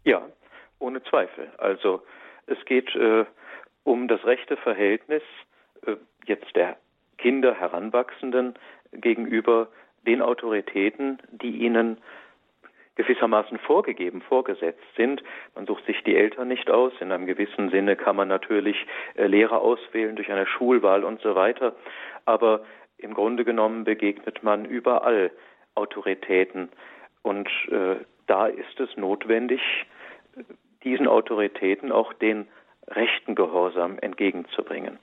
Ja, 0.04 0.20
ohne 0.78 1.02
Zweifel. 1.04 1.50
Also 1.56 2.02
es 2.46 2.62
geht 2.66 2.94
äh, 2.96 3.24
um 3.82 4.08
das 4.08 4.22
rechte 4.24 4.58
Verhältnis 4.58 5.22
äh, 5.86 5.96
jetzt 6.26 6.54
der 6.56 6.76
Kinder, 7.18 7.54
Heranwachsenden 7.54 8.54
gegenüber 8.92 9.68
den 10.06 10.22
Autoritäten, 10.22 11.18
die 11.30 11.58
ihnen 11.58 11.98
gewissermaßen 12.96 13.58
vorgegeben, 13.58 14.20
vorgesetzt 14.22 14.84
sind. 14.96 15.22
Man 15.54 15.66
sucht 15.66 15.86
sich 15.86 16.02
die 16.04 16.16
Eltern 16.16 16.48
nicht 16.48 16.70
aus. 16.70 16.92
In 17.00 17.10
einem 17.10 17.26
gewissen 17.26 17.70
Sinne 17.70 17.96
kann 17.96 18.16
man 18.16 18.28
natürlich 18.28 18.76
äh, 19.14 19.26
Lehrer 19.26 19.60
auswählen 19.62 20.16
durch 20.16 20.30
eine 20.30 20.46
Schulwahl 20.46 21.04
und 21.04 21.20
so 21.22 21.34
weiter. 21.34 21.74
Aber 22.26 22.64
im 22.98 23.14
Grunde 23.14 23.44
genommen 23.44 23.84
begegnet 23.84 24.42
man 24.42 24.64
überall 24.64 25.30
Autoritäten. 25.74 26.68
Und 27.22 27.48
äh, 27.70 27.96
da 28.26 28.46
ist 28.46 28.78
es 28.78 28.94
notwendig, 28.96 29.60
diesen 30.84 31.08
Autoritäten 31.08 31.92
auch 31.92 32.12
den 32.12 32.46
rechten 32.88 33.34
Gehorsam 33.34 33.98
entgegenzubringen. 33.98 34.98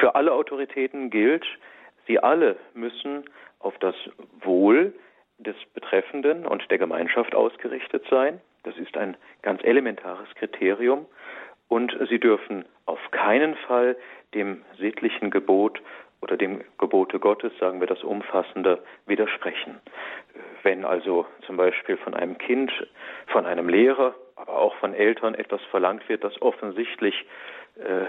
Für 0.00 0.14
alle 0.14 0.32
Autoritäten 0.32 1.10
gilt, 1.10 1.44
sie 2.06 2.18
alle 2.18 2.56
müssen 2.74 3.24
auf 3.60 3.76
das 3.78 3.94
Wohl 4.40 4.92
des 5.38 5.56
Betreffenden 5.74 6.46
und 6.46 6.70
der 6.70 6.78
Gemeinschaft 6.78 7.34
ausgerichtet 7.34 8.04
sein. 8.08 8.40
Das 8.62 8.76
ist 8.78 8.96
ein 8.96 9.16
ganz 9.42 9.62
elementares 9.62 10.28
Kriterium. 10.34 11.06
Und 11.68 11.96
sie 12.08 12.20
dürfen 12.20 12.64
auf 12.86 13.00
keinen 13.10 13.56
Fall 13.56 13.96
dem 14.34 14.62
sittlichen 14.78 15.30
Gebot 15.30 15.82
oder 16.22 16.36
dem 16.36 16.62
Gebote 16.78 17.18
Gottes, 17.18 17.52
sagen 17.58 17.80
wir 17.80 17.86
das 17.86 18.02
umfassender, 18.02 18.78
widersprechen. 19.06 19.80
Wenn 20.62 20.84
also 20.84 21.26
zum 21.44 21.56
Beispiel 21.56 21.96
von 21.96 22.14
einem 22.14 22.38
Kind, 22.38 22.72
von 23.26 23.46
einem 23.46 23.68
Lehrer 23.68 24.14
auch 24.36 24.74
von 24.76 24.94
Eltern 24.94 25.34
etwas 25.34 25.62
verlangt 25.70 26.08
wird, 26.08 26.24
das 26.24 26.40
offensichtlich 26.42 27.24
äh, 27.76 28.06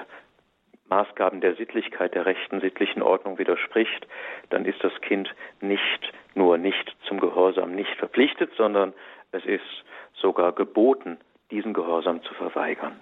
Maßgaben 0.89 1.41
der 1.41 1.55
Sittlichkeit, 1.55 2.15
der 2.15 2.25
rechten 2.25 2.61
sittlichen 2.61 3.01
Ordnung 3.01 3.37
widerspricht, 3.37 4.07
dann 4.49 4.65
ist 4.65 4.83
das 4.83 4.93
Kind 5.01 5.33
nicht 5.59 6.13
nur 6.33 6.57
nicht 6.57 6.95
zum 7.07 7.19
Gehorsam 7.19 7.75
nicht 7.75 7.95
verpflichtet, 7.97 8.51
sondern 8.55 8.93
es 9.31 9.45
ist 9.45 9.83
sogar 10.13 10.53
geboten, 10.53 11.17
diesen 11.51 11.73
Gehorsam 11.73 12.23
zu 12.23 12.33
verweigern. 12.35 12.97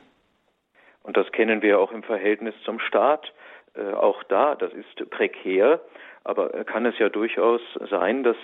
Und 1.03 1.17
das 1.17 1.31
kennen 1.31 1.61
wir 1.61 1.79
auch 1.79 1.91
im 1.91 2.03
Verhältnis 2.03 2.55
zum 2.63 2.79
Staat. 2.79 3.31
Äh, 3.75 3.93
auch 3.93 4.23
da, 4.23 4.55
das 4.55 4.73
ist 4.73 5.09
prekär, 5.11 5.81
aber 6.23 6.49
kann 6.63 6.85
es 6.85 6.97
ja 6.97 7.09
durchaus 7.09 7.61
sein, 7.89 8.23
dass 8.23 8.38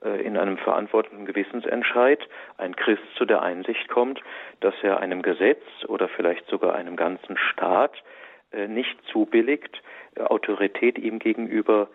in 0.00 0.36
einem 0.36 0.58
verantwortlichen 0.58 1.26
Gewissensentscheid 1.26 2.20
ein 2.56 2.76
Christ 2.76 3.02
zu 3.16 3.24
der 3.24 3.42
Einsicht 3.42 3.88
kommt, 3.88 4.20
dass 4.60 4.74
er 4.82 5.00
einem 5.00 5.22
Gesetz 5.22 5.62
oder 5.88 6.08
vielleicht 6.08 6.46
sogar 6.48 6.74
einem 6.74 6.94
ganzen 6.94 7.36
Staat 7.36 7.92
äh, 8.52 8.66
nicht 8.66 8.96
zubilligt, 9.12 9.82
äh, 10.14 10.22
Autorität 10.22 10.98
ihm 10.98 11.18
gegenüber 11.18 11.88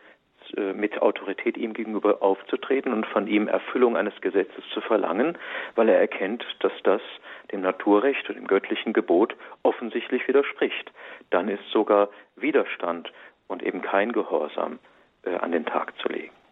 mit 0.75 1.01
Autorität 1.01 1.55
ihm 1.57 1.73
gegenüber 1.73 2.21
aufzutreten 2.21 2.91
und 2.91 3.05
von 3.05 3.27
ihm 3.27 3.47
Erfüllung 3.47 3.95
eines 3.95 4.13
Gesetzes 4.19 4.63
zu 4.73 4.81
verlangen, 4.81 5.37
weil 5.75 5.87
er 5.87 5.97
erkennt, 5.97 6.45
dass 6.59 6.73
das 6.83 7.01
dem 7.53 7.61
Naturrecht 7.61 8.29
und 8.29 8.35
dem 8.35 8.45
göttlichen 8.45 8.91
Gebot 8.91 9.37
offensichtlich 9.63 10.27
widerspricht. 10.27 10.91
Dann 11.29 11.47
ist 11.47 11.63
sogar 11.71 12.09
Widerstand 12.35 13.11
und 13.47 13.63
eben 13.63 13.81
kein 13.81 14.11
Gehorsam 14.11 14.79
an 15.39 15.53
den 15.53 15.65
Tag 15.65 15.97
zu 15.99 16.09
legen. 16.09 16.42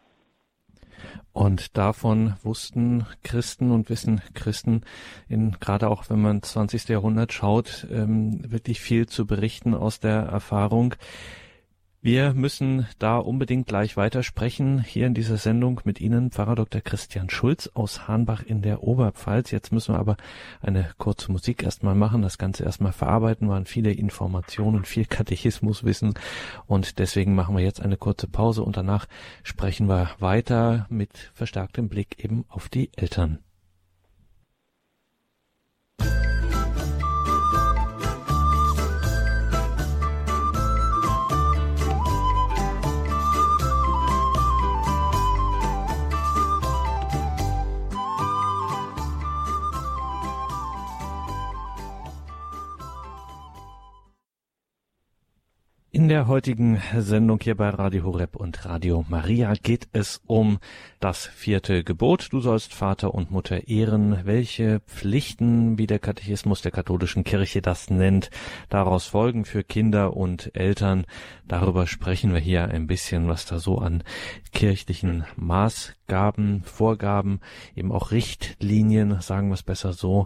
Und 1.33 1.77
davon 1.77 2.33
wussten 2.43 3.05
Christen 3.23 3.71
und 3.71 3.89
wissen 3.89 4.21
Christen, 4.33 4.81
in, 5.29 5.57
gerade 5.59 5.89
auch 5.89 6.09
wenn 6.09 6.21
man 6.21 6.43
20. 6.43 6.89
Jahrhundert 6.89 7.31
schaut, 7.31 7.87
ähm, 7.89 8.51
wirklich 8.51 8.81
viel 8.81 9.07
zu 9.07 9.25
berichten 9.25 9.73
aus 9.73 9.99
der 9.99 10.23
Erfahrung. 10.23 10.95
Wir 12.03 12.33
müssen 12.33 12.87
da 12.97 13.19
unbedingt 13.19 13.67
gleich 13.67 13.95
weitersprechen, 13.95 14.81
hier 14.81 15.05
in 15.05 15.13
dieser 15.13 15.37
Sendung 15.37 15.81
mit 15.83 16.01
Ihnen, 16.01 16.31
Pfarrer 16.31 16.55
Dr. 16.55 16.81
Christian 16.81 17.29
Schulz 17.29 17.69
aus 17.75 18.07
Hahnbach 18.07 18.41
in 18.41 18.63
der 18.63 18.81
Oberpfalz. 18.81 19.51
Jetzt 19.51 19.71
müssen 19.71 19.93
wir 19.93 19.99
aber 19.99 20.17
eine 20.61 20.89
kurze 20.97 21.31
Musik 21.31 21.61
erstmal 21.61 21.93
machen, 21.93 22.23
das 22.23 22.39
Ganze 22.39 22.63
erstmal 22.63 22.91
verarbeiten, 22.91 23.49
waren 23.49 23.67
viele 23.67 23.91
Informationen, 23.91 24.83
viel 24.83 25.05
Katechismuswissen 25.05 26.15
und 26.65 26.97
deswegen 26.97 27.35
machen 27.35 27.55
wir 27.55 27.63
jetzt 27.63 27.83
eine 27.83 27.97
kurze 27.97 28.27
Pause 28.27 28.63
und 28.63 28.77
danach 28.77 29.05
sprechen 29.43 29.87
wir 29.87 30.09
weiter 30.17 30.87
mit 30.89 31.29
verstärktem 31.35 31.87
Blick 31.87 32.23
eben 32.23 32.45
auf 32.49 32.67
die 32.67 32.89
Eltern. 32.95 33.37
In 56.01 56.07
der 56.07 56.25
heutigen 56.25 56.81
Sendung 56.97 57.39
hier 57.43 57.53
bei 57.53 57.69
Radio 57.69 58.05
Horeb 58.05 58.35
und 58.35 58.65
Radio 58.65 59.05
Maria 59.07 59.53
geht 59.53 59.87
es 59.93 60.19
um 60.25 60.57
das 60.99 61.27
vierte 61.27 61.83
Gebot. 61.83 62.29
Du 62.31 62.39
sollst 62.39 62.73
Vater 62.73 63.13
und 63.13 63.29
Mutter 63.29 63.67
ehren. 63.67 64.21
Welche 64.23 64.79
Pflichten, 64.87 65.77
wie 65.77 65.85
der 65.85 65.99
Katechismus 65.99 66.63
der 66.63 66.71
katholischen 66.71 67.23
Kirche 67.23 67.61
das 67.61 67.91
nennt, 67.91 68.31
daraus 68.69 69.05
folgen 69.05 69.45
für 69.45 69.63
Kinder 69.63 70.17
und 70.17 70.55
Eltern. 70.55 71.05
Darüber 71.47 71.85
sprechen 71.85 72.33
wir 72.33 72.39
hier 72.39 72.67
ein 72.69 72.87
bisschen, 72.87 73.27
was 73.27 73.45
da 73.45 73.59
so 73.59 73.77
an 73.77 74.03
kirchlichen 74.53 75.25
Maßgaben, 75.35 76.63
Vorgaben, 76.63 77.41
eben 77.75 77.91
auch 77.91 78.11
Richtlinien, 78.11 79.21
sagen 79.21 79.49
wir 79.49 79.53
es 79.53 79.63
besser 79.63 79.93
so, 79.93 80.25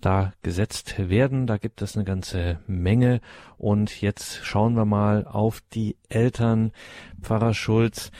da 0.00 0.32
gesetzt 0.42 0.94
werden. 1.10 1.46
Da 1.46 1.58
gibt 1.58 1.82
es 1.82 1.96
eine 1.96 2.04
ganze 2.04 2.60
Menge. 2.66 3.20
Und 3.58 4.00
jetzt 4.00 4.44
schauen 4.44 4.74
wir 4.74 4.85
mal 4.86 5.26
auf 5.26 5.60
die 5.74 5.96
Eltern. 6.08 6.72
Pfarrer 7.20 7.52
Schulz, 7.54 8.10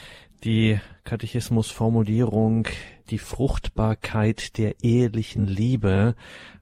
die 0.45 0.79
Katechismusformulierung, 1.05 2.69
die 3.11 3.19
Fruchtbarkeit 3.19 4.59
der 4.59 4.83
ehelichen 4.83 5.47
Liebe, 5.47 6.15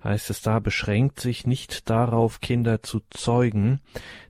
heißt 0.05 0.31
es 0.31 0.43
da, 0.43 0.59
beschränkt 0.59 1.19
sich 1.19 1.47
nicht 1.47 1.89
darauf, 1.89 2.41
Kinder 2.41 2.83
zu 2.83 3.01
zeugen. 3.11 3.81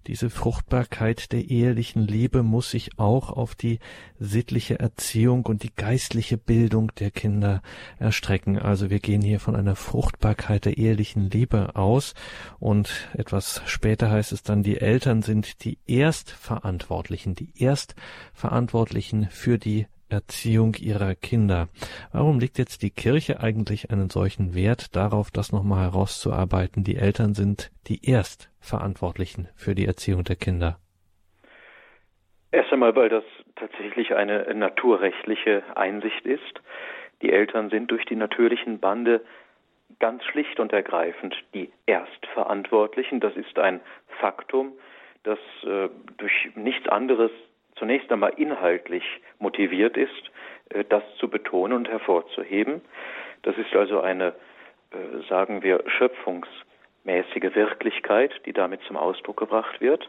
Diese 0.06 0.30
Fruchtbarkeit 0.30 1.32
der 1.32 1.48
ehelichen 1.50 2.06
Liebe 2.06 2.42
muss 2.42 2.70
sich 2.70 2.98
auch 2.98 3.30
auf 3.30 3.54
die 3.54 3.80
sittliche 4.18 4.78
Erziehung 4.78 5.46
und 5.46 5.62
die 5.62 5.74
geistliche 5.74 6.36
Bildung 6.36 6.92
der 6.98 7.10
Kinder 7.10 7.62
erstrecken. 7.98 8.58
Also 8.58 8.90
wir 8.90 9.00
gehen 9.00 9.22
hier 9.22 9.40
von 9.40 9.56
einer 9.56 9.76
Fruchtbarkeit 9.76 10.66
der 10.66 10.78
ehelichen 10.78 11.30
Liebe 11.30 11.74
aus 11.74 12.14
und 12.60 13.08
etwas 13.14 13.62
später 13.64 14.10
heißt 14.10 14.32
es 14.32 14.42
dann, 14.42 14.62
die 14.62 14.80
Eltern 14.80 15.22
sind 15.22 15.64
die 15.64 15.78
Erstverantwortlichen, 15.86 17.34
die 17.34 17.52
Erstverantwortlichen 17.56 19.28
für 19.30 19.58
die 19.58 19.86
Erziehung 20.08 20.74
ihrer 20.80 21.14
Kinder. 21.14 21.68
Warum 22.12 22.38
legt 22.38 22.58
jetzt 22.58 22.82
die 22.82 22.90
Kirche 22.90 23.40
eigentlich 23.40 23.90
einen 23.90 24.10
solchen 24.10 24.54
Wert 24.54 24.94
darauf, 24.96 25.30
das 25.30 25.52
nochmal 25.52 25.84
herauszuarbeiten? 25.84 26.84
Die 26.84 26.96
Eltern 26.96 27.34
sind 27.34 27.70
die 27.86 28.08
Erstverantwortlichen 28.08 29.48
für 29.54 29.74
die 29.74 29.86
Erziehung 29.86 30.24
der 30.24 30.36
Kinder. 30.36 30.78
Erst 32.52 32.72
einmal, 32.72 32.94
weil 32.94 33.08
das 33.08 33.24
tatsächlich 33.56 34.14
eine 34.14 34.54
naturrechtliche 34.54 35.64
Einsicht 35.76 36.24
ist. 36.24 36.60
Die 37.22 37.32
Eltern 37.32 37.70
sind 37.70 37.90
durch 37.90 38.04
die 38.04 38.16
natürlichen 38.16 38.78
Bande 38.78 39.22
ganz 39.98 40.24
schlicht 40.24 40.60
und 40.60 40.72
ergreifend 40.72 41.34
die 41.54 41.72
Erstverantwortlichen. 41.86 43.20
Das 43.20 43.34
ist 43.36 43.58
ein 43.58 43.80
Faktum, 44.20 44.72
das 45.22 45.38
äh, 45.64 45.88
durch 46.16 46.50
nichts 46.54 46.88
anderes 46.88 47.30
zunächst 47.84 48.10
einmal 48.10 48.32
inhaltlich 48.38 49.04
motiviert 49.38 49.98
ist, 49.98 50.30
äh, 50.70 50.84
das 50.88 51.02
zu 51.18 51.28
betonen 51.28 51.76
und 51.76 51.88
hervorzuheben. 51.90 52.80
Das 53.42 53.58
ist 53.58 53.76
also 53.76 54.00
eine, 54.00 54.28
äh, 54.90 55.28
sagen 55.28 55.62
wir, 55.62 55.84
schöpfungsmäßige 55.86 57.54
Wirklichkeit, 57.54 58.32
die 58.46 58.54
damit 58.54 58.80
zum 58.84 58.96
Ausdruck 58.96 59.36
gebracht 59.36 59.82
wird. 59.82 60.08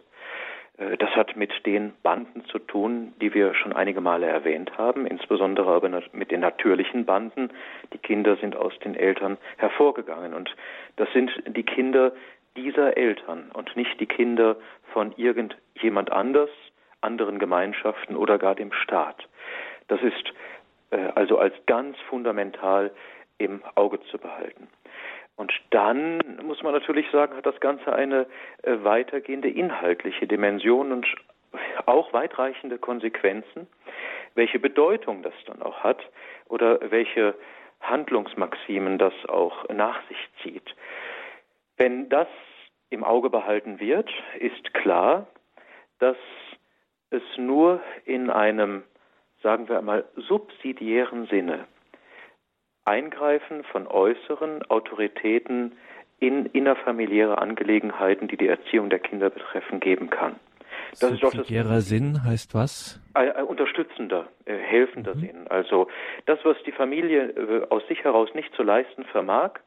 Äh, 0.78 0.96
das 0.96 1.10
hat 1.18 1.36
mit 1.36 1.52
den 1.66 1.92
Banden 2.02 2.46
zu 2.46 2.60
tun, 2.60 3.12
die 3.20 3.34
wir 3.34 3.54
schon 3.56 3.74
einige 3.74 4.00
Male 4.00 4.28
erwähnt 4.28 4.78
haben, 4.78 5.06
insbesondere 5.06 5.74
aber 5.74 6.02
mit 6.14 6.32
den 6.32 6.40
natürlichen 6.40 7.04
Banden. 7.04 7.50
Die 7.92 7.98
Kinder 7.98 8.38
sind 8.38 8.56
aus 8.56 8.72
den 8.86 8.96
Eltern 8.96 9.38
hervorgegangen 9.58 10.34
und 10.34 10.56
das 10.96 11.12
sind 11.12 11.30
die 11.46 11.64
Kinder 11.64 12.14
dieser 12.56 12.96
Eltern 12.96 13.52
und 13.54 13.76
nicht 13.76 14.00
die 14.00 14.06
Kinder 14.06 14.56
von 14.94 15.12
irgendjemand 15.18 16.14
anders, 16.14 16.50
anderen 17.06 17.40
Gemeinschaften 17.40 18.16
oder 18.16 18.38
gar 18.38 18.56
dem 18.56 18.74
Staat. 18.74 19.28
Das 19.88 20.02
ist 20.02 20.34
äh, 20.92 21.10
also 21.16 21.38
als 21.38 21.54
ganz 21.66 21.98
fundamental 22.10 22.92
im 23.38 23.62
Auge 23.76 24.02
zu 24.12 24.18
behalten. 24.18 24.68
Und 25.38 25.52
dann 25.72 26.20
muss 26.44 26.64
man 26.64 26.74
natürlich 26.74 27.10
sagen, 27.12 27.36
hat 27.36 27.46
das 27.46 27.60
Ganze 27.60 27.94
eine 27.94 28.26
äh, 28.64 28.78
weitergehende 28.84 29.50
inhaltliche 29.50 30.28
Dimension 30.28 30.92
und 30.92 31.06
auch 31.86 32.14
weitreichende 32.14 32.78
Konsequenzen, 32.78 33.68
welche 34.34 34.60
Bedeutung 34.60 35.24
das 35.24 35.34
dann 35.46 35.62
auch 35.62 35.84
hat 35.84 36.00
oder 36.48 36.80
welche 36.92 37.36
Handlungsmaximen 37.82 38.98
das 38.98 39.14
auch 39.28 39.68
nach 39.70 40.06
sich 40.08 40.18
zieht. 40.42 40.76
Wenn 41.78 42.10
das 42.10 42.28
im 42.90 43.04
Auge 43.04 43.30
behalten 43.30 43.80
wird, 43.80 44.10
ist 44.40 44.74
klar, 44.74 45.28
dass 46.00 46.18
es 47.10 47.24
nur 47.38 47.82
in 48.06 48.30
einem, 48.30 48.84
sagen 49.42 49.68
wir 49.70 49.78
einmal, 49.78 50.06
subsidiären 50.16 51.28
Sinne 51.28 51.66
Eingreifen 52.86 53.64
von 53.64 53.88
äußeren 53.88 54.64
Autoritäten 54.70 55.74
in 56.20 56.46
innerfamiliäre 56.46 57.40
Angelegenheiten, 57.40 58.28
die 58.28 58.38
die 58.38 58.48
Erziehung 58.48 58.92
der 58.92 59.00
Kinder 59.00 59.32
betreffen, 59.32 59.80
geben 59.80 60.12
kann. 60.12 60.36
Das 61.00 61.18
Subsidiärer 61.20 61.82
Sinn 61.82 62.24
heißt 62.24 62.54
was? 62.54 63.02
Ein, 63.16 63.32
ein 63.32 63.46
unterstützender, 63.46 64.28
äh, 64.46 64.56
helfender 64.56 65.16
mhm. 65.16 65.20
Sinn. 65.20 65.48
Also 65.50 65.88
das, 66.26 66.40
was 66.44 66.58
die 66.66 66.72
Familie 66.72 67.32
äh, 67.32 67.68
aus 67.70 67.86
sich 67.88 68.04
heraus 68.04 68.30
nicht 68.36 68.54
zu 68.56 68.64
leisten 68.64 69.04
vermag, 69.06 69.60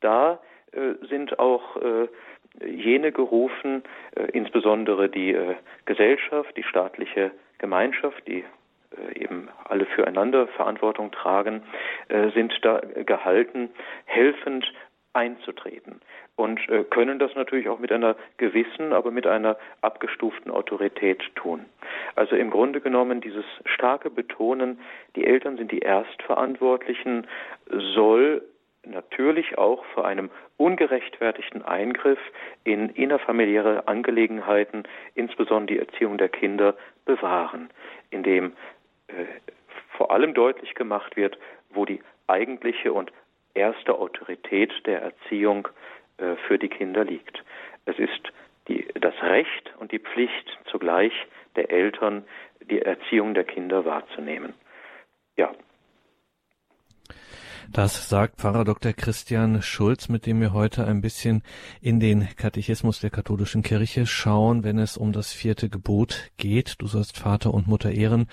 da 0.00 0.40
äh, 0.72 0.94
sind 1.08 1.38
auch 1.38 1.76
äh, 1.76 2.08
jene 2.64 3.12
gerufen, 3.12 3.82
äh, 4.16 4.24
insbesondere 4.32 5.08
die 5.08 5.34
äh, 5.34 5.54
Gesellschaft, 5.84 6.56
die 6.56 6.62
staatliche 6.62 7.30
Gemeinschaft, 7.58 8.26
die 8.26 8.44
äh, 8.96 9.20
eben 9.20 9.48
alle 9.64 9.86
füreinander 9.86 10.48
Verantwortung 10.48 11.12
tragen, 11.12 11.62
sind 12.34 12.52
da 12.62 12.80
gehalten, 13.04 13.70
helfend 14.04 14.72
einzutreten 15.12 16.00
und 16.34 16.60
können 16.90 17.20
das 17.20 17.32
natürlich 17.36 17.68
auch 17.68 17.78
mit 17.78 17.92
einer 17.92 18.16
gewissen, 18.36 18.92
aber 18.92 19.12
mit 19.12 19.28
einer 19.28 19.56
abgestuften 19.80 20.50
Autorität 20.50 21.22
tun. 21.36 21.66
Also 22.16 22.34
im 22.34 22.50
Grunde 22.50 22.80
genommen 22.80 23.20
dieses 23.20 23.44
starke 23.64 24.10
Betonen, 24.10 24.80
die 25.14 25.24
Eltern 25.24 25.56
sind 25.56 25.70
die 25.70 25.80
Erstverantwortlichen, 25.80 27.28
soll 27.68 28.42
natürlich 28.84 29.58
auch 29.58 29.84
vor 29.94 30.06
einem 30.06 30.30
ungerechtfertigten 30.56 31.62
Eingriff 31.62 32.18
in 32.64 32.90
innerfamiliäre 32.90 33.86
Angelegenheiten, 33.88 34.84
insbesondere 35.14 35.66
die 35.66 35.78
Erziehung 35.78 36.18
der 36.18 36.28
Kinder, 36.28 36.74
bewahren, 37.04 37.70
indem 38.10 38.52
äh, 39.08 39.24
vor 39.96 40.10
allem 40.10 40.34
deutlich 40.34 40.74
gemacht 40.74 41.16
wird, 41.16 41.38
wo 41.70 41.84
die 41.84 42.00
eigentliche 42.26 42.92
und 42.92 43.12
erste 43.54 43.94
Autorität 43.94 44.72
der 44.86 45.02
Erziehung 45.02 45.68
äh, 46.18 46.36
für 46.46 46.58
die 46.58 46.68
Kinder 46.68 47.04
liegt. 47.04 47.42
Es 47.84 47.98
ist 47.98 48.32
die, 48.68 48.86
das 48.94 49.14
Recht 49.22 49.72
und 49.78 49.92
die 49.92 49.98
Pflicht 49.98 50.58
zugleich 50.70 51.12
der 51.56 51.70
Eltern, 51.70 52.24
die 52.60 52.80
Erziehung 52.80 53.34
der 53.34 53.44
Kinder 53.44 53.84
wahrzunehmen. 53.84 54.54
Ja, 55.36 55.52
Das 57.72 58.08
sagt 58.08 58.40
Pfarrer 58.40 58.64
Dr. 58.64 58.92
Christian 58.92 59.62
Schulz, 59.62 60.08
mit 60.08 60.26
dem 60.26 60.40
wir 60.40 60.52
heute 60.52 60.88
ein 60.88 61.00
bisschen 61.00 61.44
in 61.80 62.00
den 62.00 62.28
Katechismus 62.34 62.98
der 62.98 63.10
katholischen 63.10 63.62
Kirche 63.62 64.06
schauen, 64.06 64.64
wenn 64.64 64.76
es 64.80 64.96
um 64.96 65.12
das 65.12 65.32
vierte 65.32 65.68
Gebot 65.68 66.32
geht. 66.36 66.74
Du 66.78 66.88
sollst 66.88 67.16
Vater 67.16 67.54
und 67.54 67.68
Mutter 67.68 67.92
ehren. 67.92 68.26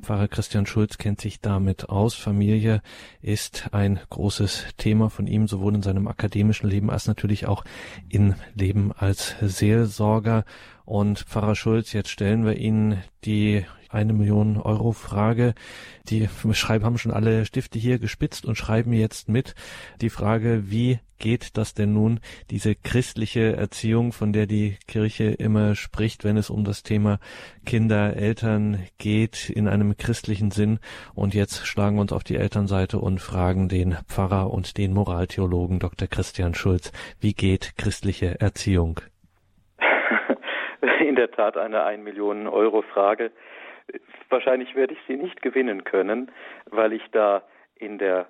Pfarrer 0.00 0.26
Christian 0.26 0.64
Schulz 0.64 0.96
kennt 0.96 1.20
sich 1.20 1.42
damit 1.42 1.90
aus. 1.90 2.14
Familie 2.14 2.80
ist 3.20 3.74
ein 3.74 4.00
großes 4.08 4.64
Thema 4.78 5.10
von 5.10 5.26
ihm, 5.26 5.48
sowohl 5.48 5.74
in 5.74 5.82
seinem 5.82 6.08
akademischen 6.08 6.70
Leben 6.70 6.88
als 6.88 7.06
natürlich 7.06 7.44
auch 7.46 7.64
im 8.08 8.36
Leben 8.54 8.92
als 8.92 9.36
Seelsorger. 9.42 10.46
Und 10.86 11.18
Pfarrer 11.18 11.56
Schulz, 11.56 11.92
jetzt 11.92 12.08
stellen 12.08 12.46
wir 12.46 12.56
Ihnen 12.56 13.02
die 13.26 13.66
eine 13.88 14.12
Million 14.12 14.56
Euro 14.58 14.92
Frage. 14.92 15.54
Die 16.08 16.28
schreiben, 16.52 16.84
haben 16.84 16.98
schon 16.98 17.12
alle 17.12 17.44
Stifte 17.44 17.78
hier 17.78 17.98
gespitzt 17.98 18.46
und 18.46 18.56
schreiben 18.56 18.92
jetzt 18.92 19.28
mit 19.28 19.54
die 20.00 20.10
Frage, 20.10 20.70
wie 20.70 21.00
geht 21.18 21.56
das 21.56 21.74
denn 21.74 21.92
nun, 21.92 22.20
diese 22.50 22.74
christliche 22.74 23.56
Erziehung, 23.56 24.12
von 24.12 24.32
der 24.32 24.46
die 24.46 24.76
Kirche 24.86 25.24
immer 25.24 25.74
spricht, 25.74 26.24
wenn 26.24 26.36
es 26.36 26.50
um 26.50 26.64
das 26.64 26.82
Thema 26.82 27.18
Kinder, 27.66 28.16
Eltern 28.16 28.86
geht, 28.98 29.50
in 29.50 29.68
einem 29.68 29.96
christlichen 29.96 30.50
Sinn. 30.50 30.78
Und 31.14 31.34
jetzt 31.34 31.66
schlagen 31.66 31.96
wir 31.96 32.02
uns 32.02 32.12
auf 32.12 32.24
die 32.24 32.36
Elternseite 32.36 32.98
und 32.98 33.20
fragen 33.20 33.68
den 33.68 33.96
Pfarrer 34.08 34.50
und 34.52 34.78
den 34.78 34.92
Moraltheologen 34.94 35.78
Dr. 35.80 36.08
Christian 36.08 36.54
Schulz, 36.54 36.92
wie 37.20 37.34
geht 37.34 37.74
christliche 37.76 38.40
Erziehung? 38.40 39.00
In 41.06 41.16
der 41.16 41.30
Tat 41.30 41.56
eine 41.56 41.84
1 41.84 42.02
Millionen 42.02 42.46
Euro 42.46 42.82
Frage. 42.82 43.30
Wahrscheinlich 44.28 44.74
werde 44.74 44.94
ich 44.94 45.00
sie 45.06 45.16
nicht 45.16 45.42
gewinnen 45.42 45.84
können, 45.84 46.30
weil 46.70 46.92
ich 46.92 47.02
da 47.12 47.42
in 47.76 47.98
der 47.98 48.26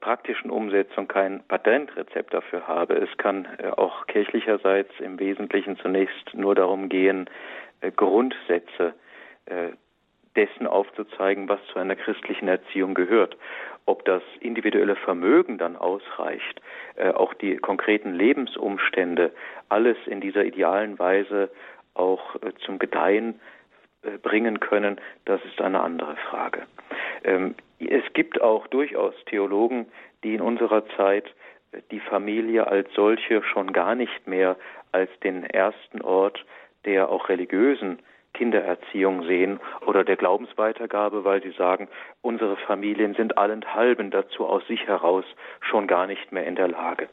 praktischen 0.00 0.50
Umsetzung 0.50 1.08
kein 1.08 1.42
Patentrezept 1.48 2.32
dafür 2.32 2.66
habe. 2.66 2.94
Es 2.94 3.14
kann 3.18 3.46
äh, 3.58 3.68
auch 3.68 4.06
kirchlicherseits 4.06 4.92
im 5.00 5.18
Wesentlichen 5.18 5.76
zunächst 5.78 6.34
nur 6.34 6.54
darum 6.54 6.88
gehen, 6.88 7.28
äh, 7.80 7.90
Grundsätze 7.90 8.94
äh, 9.46 9.70
dessen 10.34 10.66
aufzuzeigen, 10.66 11.48
was 11.48 11.60
zu 11.72 11.78
einer 11.78 11.96
christlichen 11.96 12.48
Erziehung 12.48 12.94
gehört. 12.94 13.36
Ob 13.84 14.04
das 14.06 14.22
individuelle 14.40 14.96
Vermögen 14.96 15.58
dann 15.58 15.76
ausreicht, 15.76 16.62
auch 17.14 17.34
die 17.34 17.56
konkreten 17.56 18.14
Lebensumstände, 18.14 19.32
alles 19.68 19.98
in 20.06 20.22
dieser 20.22 20.44
idealen 20.44 20.98
Weise 20.98 21.50
auch 21.92 22.36
zum 22.64 22.78
Gedeihen 22.78 23.40
bringen 24.22 24.60
können, 24.60 25.00
das 25.24 25.40
ist 25.44 25.60
eine 25.60 25.80
andere 25.80 26.16
Frage. 26.16 26.62
Ähm, 27.24 27.54
es 27.78 28.04
gibt 28.12 28.40
auch 28.40 28.66
durchaus 28.68 29.14
Theologen, 29.26 29.86
die 30.24 30.34
in 30.34 30.40
unserer 30.40 30.86
Zeit 30.96 31.26
äh, 31.72 31.80
die 31.90 32.00
Familie 32.00 32.66
als 32.66 32.88
solche 32.94 33.42
schon 33.42 33.72
gar 33.72 33.94
nicht 33.94 34.26
mehr 34.26 34.56
als 34.92 35.10
den 35.20 35.44
ersten 35.44 36.02
Ort 36.02 36.44
der 36.84 37.10
auch 37.10 37.28
religiösen 37.28 38.00
Kindererziehung 38.34 39.24
sehen 39.24 39.60
oder 39.86 40.04
der 40.04 40.16
Glaubensweitergabe, 40.16 41.24
weil 41.24 41.42
sie 41.42 41.52
sagen, 41.52 41.88
unsere 42.22 42.56
Familien 42.56 43.14
sind 43.14 43.36
allenthalben 43.36 44.10
dazu 44.10 44.46
aus 44.46 44.66
sich 44.66 44.86
heraus 44.86 45.24
schon 45.60 45.86
gar 45.86 46.06
nicht 46.06 46.32
mehr 46.32 46.46
in 46.46 46.56
der 46.56 46.68
Lage. 46.68 47.08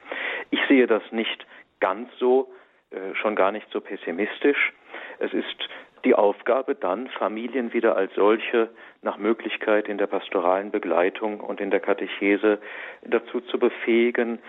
Ich 0.49 0.59
sehe 0.67 0.87
das 0.87 1.03
nicht 1.11 1.45
ganz 1.79 2.09
so, 2.17 2.49
äh, 2.91 3.13
schon 3.15 3.35
gar 3.35 3.51
nicht 3.51 3.67
so 3.71 3.81
pessimistisch. 3.81 4.73
Es 5.19 5.33
ist 5.33 5.69
die 6.05 6.15
Aufgabe 6.15 6.75
dann, 6.75 7.07
Familien 7.07 7.73
wieder 7.73 7.95
als 7.95 8.13
solche 8.15 8.69
nach 9.01 9.17
Möglichkeit 9.17 9.87
in 9.87 9.97
der 9.97 10.07
pastoralen 10.07 10.71
Begleitung 10.71 11.39
und 11.39 11.61
in 11.61 11.71
der 11.71 11.79
Katechese 11.79 12.59
dazu 13.03 13.41
zu 13.41 13.59
befähigen, 13.59 14.39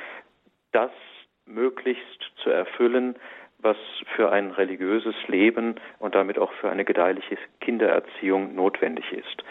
das 0.72 0.90
möglichst 1.46 2.32
zu 2.42 2.50
erfüllen, 2.50 3.16
was 3.58 3.76
für 4.16 4.32
ein 4.32 4.50
religiöses 4.50 5.14
Leben 5.28 5.76
und 5.98 6.14
damit 6.14 6.38
auch 6.38 6.52
für 6.54 6.70
eine 6.70 6.84
gedeihliche 6.84 7.36
Kindererziehung 7.60 8.54
notwendig 8.54 9.12
ist. 9.12 9.44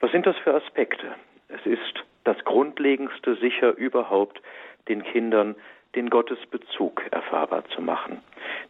Was 0.00 0.12
sind 0.12 0.26
das 0.26 0.36
für 0.38 0.54
Aspekte? 0.54 1.14
Es 1.48 1.64
ist 1.64 2.04
das 2.24 2.36
Grundlegendste 2.44 3.36
sicher 3.36 3.76
überhaupt, 3.76 4.42
den 4.88 5.02
Kindern 5.02 5.54
den 5.94 6.10
Gottesbezug 6.10 7.02
erfahrbar 7.10 7.64
zu 7.74 7.80
machen. 7.80 8.20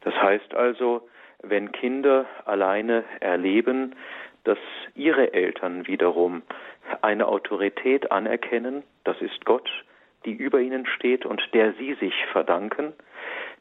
Das 0.03 0.15
heißt 0.15 0.55
also, 0.55 1.09
wenn 1.43 1.73
Kinder 1.73 2.27
alleine 2.45 3.05
erleben, 3.21 3.95
dass 4.45 4.59
ihre 4.95 5.33
Eltern 5.33 5.87
wiederum 5.87 6.43
eine 7.03 7.27
Autorität 7.27 8.13
anerkennen, 8.13 8.85
das 9.05 9.21
ist 9.21 9.45
Gott, 9.45 9.69
die 10.25 10.33
über 10.33 10.61
ihnen 10.61 10.87
steht 10.87 11.27
und 11.27 11.43
der 11.53 11.73
sie 11.75 11.95
sich 11.95 12.15
verdanken, 12.33 12.93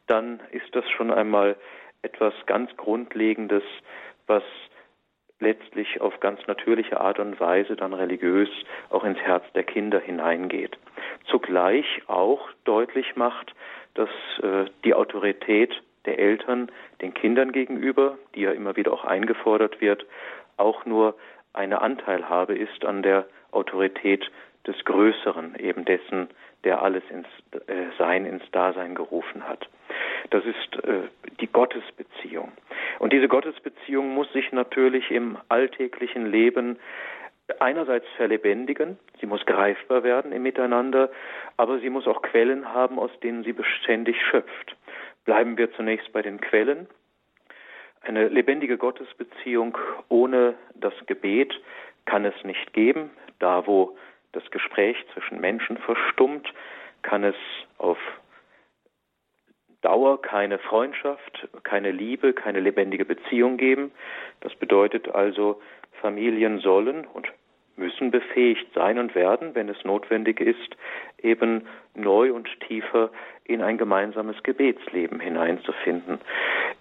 dann 0.08 0.40
ist 0.52 0.76
das 0.76 0.90
schon 0.92 1.12
einmal 1.12 1.56
etwas 2.02 2.34
ganz 2.46 2.76
Grundlegendes, 2.78 3.64
was 4.28 4.44
letztlich 5.40 6.02
auf 6.02 6.20
ganz 6.20 6.40
natürliche 6.48 7.02
Art 7.02 7.20
und 7.20 7.40
Weise 7.40 7.76
dann 7.76 7.94
religiös 7.94 8.50
auch 8.90 9.04
ins 9.04 9.20
Herz 9.20 9.44
der 9.54 9.64
Kinder 9.64 10.00
hineingeht. 10.00 10.78
Zugleich 11.30 11.86
auch 12.08 12.50
deutlich 12.64 13.16
macht, 13.16 13.54
dass 13.96 14.10
äh, 14.42 14.66
die 14.84 14.94
Autorität 14.94 15.74
der 16.06 16.20
Eltern 16.20 16.72
den 17.02 17.14
Kindern 17.14 17.52
gegenüber, 17.52 18.18
die 18.34 18.42
ja 18.42 18.52
immer 18.52 18.76
wieder 18.76 18.94
auch 18.94 19.06
eingefordert 19.06 19.82
wird, 19.82 20.06
auch 20.58 20.86
nur 20.86 21.16
eine 21.54 21.82
Anteilhabe 21.82 22.56
ist 22.56 22.86
an 22.86 23.02
der 23.02 23.26
Autorität 23.52 24.30
des 24.68 24.84
Größeren, 24.86 25.56
eben 25.56 25.86
dessen, 25.86 26.30
der 26.64 26.82
alles 26.82 27.04
ins 27.10 27.28
äh, 27.68 27.86
Sein, 27.98 28.26
ins 28.26 28.44
Dasein 28.52 28.96
gerufen 28.96 29.48
hat. 29.48 29.70
Das 30.32 30.44
ist 30.46 30.84
äh, 30.84 31.04
die 31.40 31.48
Gottesbeziehung. 31.48 32.52
Und 33.00 33.14
diese 33.14 33.28
Gottesbeziehung 33.28 34.14
muss 34.14 34.32
sich 34.34 34.52
natürlich 34.52 35.12
im 35.12 35.38
alltäglichen 35.50 36.32
Leben 36.32 36.78
einerseits 37.60 38.08
verlebendigen, 38.18 38.98
sie 39.20 39.28
muss 39.28 39.46
greifbar 39.46 40.04
werden 40.04 40.32
im 40.32 40.44
Miteinander, 40.44 41.12
aber 41.58 41.80
sie 41.80 41.90
muss 41.90 42.08
auch 42.08 42.22
Quellen 42.24 42.74
haben, 42.74 42.98
aus 42.98 43.12
denen 43.22 43.44
sie 43.44 43.54
beständig 43.54 44.18
schöpft. 44.30 44.76
Bleiben 45.26 45.58
wir 45.58 45.72
zunächst 45.74 46.12
bei 46.14 46.22
den 46.22 46.40
Quellen. 46.40 46.88
Eine 48.02 48.28
lebendige 48.28 48.78
Gottesbeziehung 48.78 49.78
ohne 50.10 50.56
das 50.76 50.94
Gebet 51.08 51.54
kann 52.06 52.24
es 52.26 52.36
nicht 52.44 52.74
geben. 52.74 53.10
Da, 53.40 53.66
wo 53.66 53.98
das 54.32 54.50
Gespräch 54.52 54.98
zwischen 55.14 55.42
Menschen 55.42 55.78
verstummt, 55.78 56.54
kann 57.02 57.24
es 57.24 57.36
auf 57.78 57.98
Dauer 59.82 60.22
keine 60.22 60.60
Freundschaft, 60.60 61.48
keine 61.64 61.92
Liebe, 61.92 62.34
keine 62.34 62.60
lebendige 62.60 63.06
Beziehung 63.06 63.58
geben. 63.58 63.92
Das 64.42 64.56
bedeutet 64.56 65.10
also, 65.10 65.62
Familien 66.02 66.60
sollen 66.60 67.06
und 67.06 67.28
müssen 67.78 68.12
befähigt 68.12 68.68
sein 68.74 69.00
und 69.00 69.16
werden, 69.16 69.54
wenn 69.54 69.70
es 69.70 69.84
notwendig 69.84 70.40
ist, 70.40 70.76
eben 71.22 71.68
neu 71.94 72.34
und 72.34 72.48
tiefer 72.62 73.12
in 73.44 73.62
ein 73.62 73.78
gemeinsames 73.78 74.42
Gebetsleben 74.44 75.20
hineinzufinden. 75.20 76.20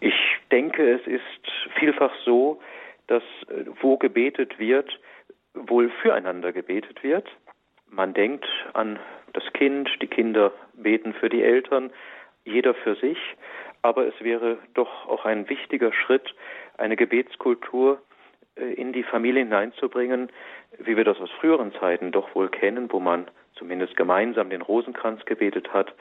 Ich 0.00 0.14
denke, 0.50 0.92
es 0.92 1.06
ist 1.06 1.70
vielfach 1.78 2.12
so, 2.24 2.60
dass 3.06 3.22
äh, 3.48 3.64
wo 3.80 3.96
gebetet 3.96 4.58
wird, 4.58 4.98
wohl 5.54 5.90
füreinander 6.02 6.52
gebetet 6.52 7.02
wird. 7.02 7.28
Man 7.88 8.14
denkt 8.14 8.46
an 8.72 8.98
das 9.32 9.44
Kind, 9.52 9.90
die 10.00 10.06
Kinder 10.06 10.52
beten 10.74 11.12
für 11.14 11.28
die 11.28 11.42
Eltern, 11.42 11.92
jeder 12.44 12.74
für 12.74 12.94
sich, 12.96 13.18
aber 13.82 14.06
es 14.06 14.14
wäre 14.20 14.58
doch 14.74 15.08
auch 15.08 15.24
ein 15.24 15.48
wichtiger 15.48 15.92
Schritt, 15.92 16.34
eine 16.78 16.96
Gebetskultur 16.96 18.00
in 18.56 18.92
die 18.92 19.02
Familie 19.02 19.42
hineinzubringen, 19.42 20.30
wie 20.78 20.96
wir 20.96 21.04
das 21.04 21.20
aus 21.20 21.30
früheren 21.40 21.72
Zeiten 21.74 22.12
doch 22.12 22.34
wohl 22.34 22.48
kennen, 22.48 22.92
wo 22.92 23.00
man 23.00 23.26
zumindest 23.54 23.96
gemeinsam 23.96 24.50
den 24.50 24.62
Rosenkranz 24.62 25.24
gebetet 25.24 25.72
hat, 25.72 25.92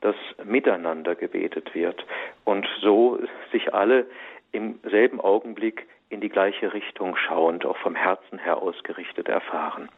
dass 0.00 0.16
miteinander 0.44 1.14
gebetet 1.14 1.74
wird 1.74 2.04
und 2.44 2.66
so 2.80 3.18
sich 3.50 3.74
alle 3.74 4.06
im 4.52 4.78
selben 4.90 5.20
Augenblick 5.20 5.86
in 6.10 6.20
die 6.20 6.28
gleiche 6.28 6.74
Richtung 6.74 7.16
schauend, 7.16 7.64
auch 7.64 7.78
vom 7.78 7.94
Herzen 7.94 8.38
her 8.38 8.58
ausgerichtet 8.58 9.28
erfahren. 9.28 9.88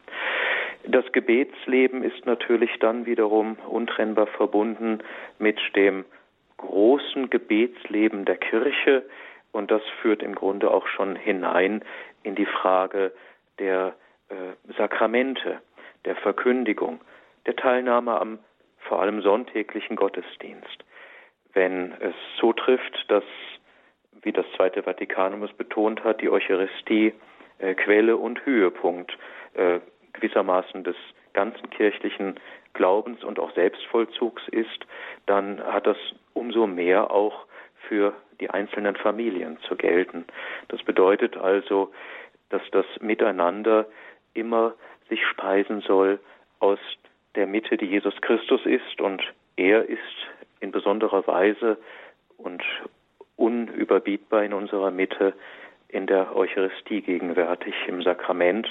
Das 0.87 1.11
Gebetsleben 1.11 2.03
ist 2.03 2.25
natürlich 2.25 2.71
dann 2.79 3.05
wiederum 3.05 3.57
untrennbar 3.67 4.27
verbunden 4.27 4.99
mit 5.39 5.59
dem 5.75 6.05
großen 6.57 7.29
Gebetsleben 7.29 8.23
der 8.23 8.37
Kirche 8.37 9.03
und 9.55 9.71
das 9.71 9.81
führt 10.01 10.21
im 10.21 10.35
Grunde 10.35 10.69
auch 10.69 10.85
schon 10.85 11.15
hinein 11.15 11.81
in 12.23 12.35
die 12.35 12.45
Frage 12.45 13.13
der 13.57 13.95
äh, 14.27 14.73
Sakramente, 14.77 15.61
der 16.03 16.17
Verkündigung, 16.17 16.99
der 17.45 17.55
Teilnahme 17.55 18.19
am 18.19 18.39
vor 18.79 19.01
allem 19.01 19.21
sonntäglichen 19.21 19.95
Gottesdienst. 19.95 20.83
Wenn 21.53 21.93
es 22.01 22.13
so 22.39 22.51
trifft, 22.51 23.05
dass, 23.07 23.23
wie 24.21 24.33
das 24.33 24.45
Zweite 24.57 24.83
Vatikanum 24.83 25.41
es 25.43 25.53
betont 25.53 26.03
hat, 26.03 26.21
die 26.21 26.29
Eucharistie 26.29 27.13
äh, 27.59 27.75
Quelle 27.75 28.17
und 28.17 28.45
Höhepunkt 28.45 29.17
äh, 29.53 29.79
gewissermaßen 30.11 30.83
des 30.83 30.97
ganzen 31.31 31.69
kirchlichen 31.69 32.39
Glaubens 32.73 33.23
und 33.23 33.39
auch 33.39 33.53
Selbstvollzugs 33.55 34.43
ist, 34.49 34.85
dann 35.25 35.63
hat 35.63 35.87
das 35.87 35.97
umso 36.33 36.67
mehr 36.67 37.09
auch 37.09 37.44
für 37.87 38.13
die 38.39 38.49
einzelnen 38.49 38.95
Familien 38.95 39.57
zu 39.67 39.75
gelten. 39.75 40.25
Das 40.67 40.83
bedeutet 40.83 41.37
also, 41.37 41.91
dass 42.49 42.61
das 42.71 42.85
Miteinander 42.99 43.85
immer 44.33 44.73
sich 45.09 45.25
speisen 45.25 45.81
soll 45.81 46.19
aus 46.59 46.79
der 47.35 47.47
Mitte, 47.47 47.77
die 47.77 47.85
Jesus 47.85 48.15
Christus 48.21 48.65
ist 48.65 49.01
und 49.01 49.21
er 49.55 49.87
ist 49.87 49.99
in 50.59 50.71
besonderer 50.71 51.25
Weise 51.27 51.77
und 52.37 52.63
unüberbietbar 53.35 54.43
in 54.43 54.53
unserer 54.53 54.91
Mitte 54.91 55.33
in 55.87 56.07
der 56.07 56.35
Eucharistie 56.35 57.01
gegenwärtig, 57.01 57.73
im 57.87 58.01
Sakrament 58.01 58.67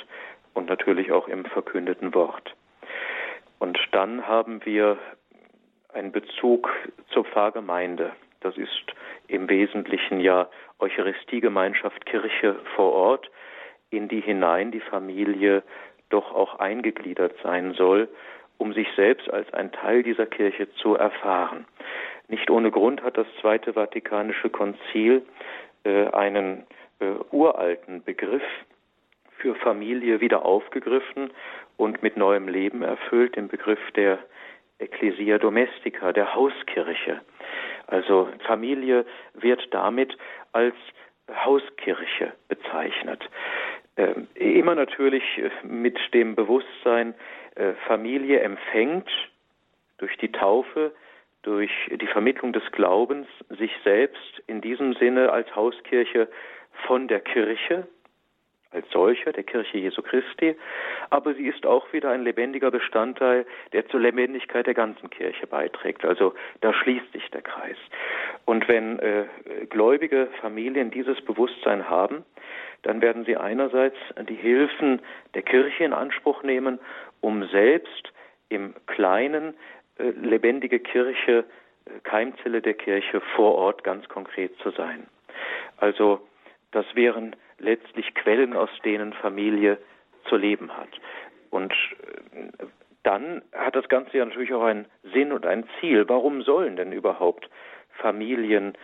und 0.53 0.68
natürlich 0.68 1.12
auch 1.12 1.29
im 1.29 1.44
verkündeten 1.44 2.14
Wort. 2.14 2.55
Und 3.59 3.79
dann 3.92 4.27
haben 4.27 4.64
wir 4.64 4.98
einen 5.92 6.12
Bezug 6.12 6.70
zur 7.11 7.24
Pfarrgemeinde. 7.24 8.12
Das 8.44 8.59
ist 8.59 8.92
im 9.26 9.48
Wesentlichen 9.48 10.20
ja 10.20 10.50
Eucharistiegemeinschaft 10.78 12.04
Kirche 12.04 12.57
vor 12.76 12.92
Ort, 12.92 13.30
in 13.88 14.07
die 14.07 14.20
hinein 14.20 14.70
die 14.70 14.80
Familie 14.83 15.62
doch 16.11 16.30
auch 16.35 16.59
eingegliedert 16.59 17.35
sein 17.42 17.72
soll, 17.72 18.07
um 18.59 18.74
sich 18.74 18.87
selbst 18.96 19.30
als 19.30 19.50
ein 19.54 19.72
Teil 19.72 20.02
dieser 20.02 20.26
Kirche 20.26 20.70
zu 20.74 20.94
erfahren. 20.94 21.64
Nicht 22.28 22.50
ohne 22.50 22.70
Grund 22.70 23.02
hat 23.02 23.16
das 23.16 23.26
Zweite 23.40 23.72
Vatikanische 23.72 24.50
Konzil 24.50 25.22
äh, 25.85 26.09
einen 26.09 26.66
äh, 27.00 27.12
uralten 27.30 28.04
Begriff 28.04 28.44
für 29.38 29.54
Familie 29.54 30.20
wieder 30.20 30.44
aufgegriffen 30.44 31.30
und 31.78 32.02
mit 32.02 32.18
neuem 32.18 32.48
Leben 32.48 32.83
erfüllt, 32.83 33.37
den 33.37 33.48
Begriff 33.48 33.80
der 33.92 34.18
Ecclesia 34.78 35.38
Domestica, 35.38 36.12
der 36.12 36.35
Hauskirche. 36.35 37.22
Also 37.87 38.29
Familie 38.47 39.05
wird 39.35 39.62
damit 39.73 40.16
als 40.53 40.75
Hauskirche 41.44 42.33
bezeichnet. 42.49 43.23
Ähm, 43.97 44.27
immer 44.35 44.75
natürlich 44.75 45.23
mit 45.62 45.99
dem 46.12 46.35
Bewusstsein, 46.35 47.14
äh, 47.55 47.73
Familie 47.87 48.40
empfängt 48.40 49.09
durch 49.99 50.16
die 50.18 50.33
Taufe, 50.33 50.92
durch 51.42 51.70
die 51.90 52.07
Vermittlung 52.07 52.53
des 52.53 52.64
Glaubens 52.73 53.29
sich 53.51 53.70
selbst 53.85 54.42
in 54.47 54.61
diesem 54.61 54.94
Sinne 54.94 55.31
als 55.31 55.55
Hauskirche 55.55 56.29
von 56.87 57.07
der 57.07 57.20
Kirche, 57.20 57.87
als 58.74 58.88
solcher, 58.90 59.32
der 59.32 59.44
Kirche 59.44 59.78
Jesu 59.78 60.02
Christi, 60.02 60.56
aber 61.10 61.34
sie 61.34 61.46
ist 61.46 61.64
auch 61.66 61.92
wieder 61.92 62.10
ein 62.10 62.22
lebendiger 62.22 62.70
Bestandteil, 62.70 63.46
der 63.72 63.87
zur 63.88 64.00
Lebendigkeit 64.00 64.66
der 64.66 64.74
ganzen 64.74 65.10
Kirche 65.10 65.46
beiträgt. 65.46 66.04
Also 66.04 66.34
da 66.60 66.72
schließt 66.72 67.12
sich 67.12 67.30
der 67.30 67.42
Kreis. 67.42 67.76
Und 68.44 68.68
wenn 68.68 68.98
äh, 68.98 69.24
gläubige 69.70 70.28
Familien 70.40 70.90
dieses 70.90 71.20
Bewusstsein 71.22 71.88
haben, 71.88 72.24
dann 72.82 73.00
werden 73.00 73.24
sie 73.24 73.37
einerseits 73.37 73.96
die 74.28 74.34
Hilfen 74.34 75.00
der 75.34 75.42
Kirche 75.42 75.84
in 75.84 75.92
Anspruch 75.92 76.42
nehmen, 76.42 76.78
um 77.20 77.46
selbst 77.48 78.12
im 78.48 78.74
Kleinen 78.87 79.54
äh, 79.98 80.10
lebendige 80.10 80.80
Kirche, 80.80 81.44
äh, 81.87 82.00
Keimzelle 82.02 82.60
der 82.60 82.74
Kirche 82.74 83.20
vor 83.34 83.54
Ort 83.54 83.84
ganz 83.84 84.08
konkret 84.08 84.56
zu 84.58 84.70
sein. 84.70 85.06
Also 85.78 86.20
das 86.72 86.84
wären 86.94 87.37
letztlich 87.64 88.14
Quellen, 88.14 88.55
aus 88.55 88.70
denen 88.85 89.12
Familie 89.12 89.79
zu 90.29 90.37
leben 90.37 90.77
hat. 90.77 90.88
Und 91.50 91.72
äh, 91.72 92.66
dann 93.03 93.42
hat 93.53 93.77
das 93.77 93.88
Ganze 93.88 94.18
ja 94.18 94.24
natürlich 94.24 94.53
auch 94.53 94.64
einen 94.64 94.87
Sinn 95.12 95.33
und 95.33 95.46
ein 95.46 95.64
Ziel. 95.79 96.09
Warum 96.09 96.42
sollen 96.42 96.77
denn 96.77 96.92
überhaupt 96.92 97.48
Familien, 97.98 98.77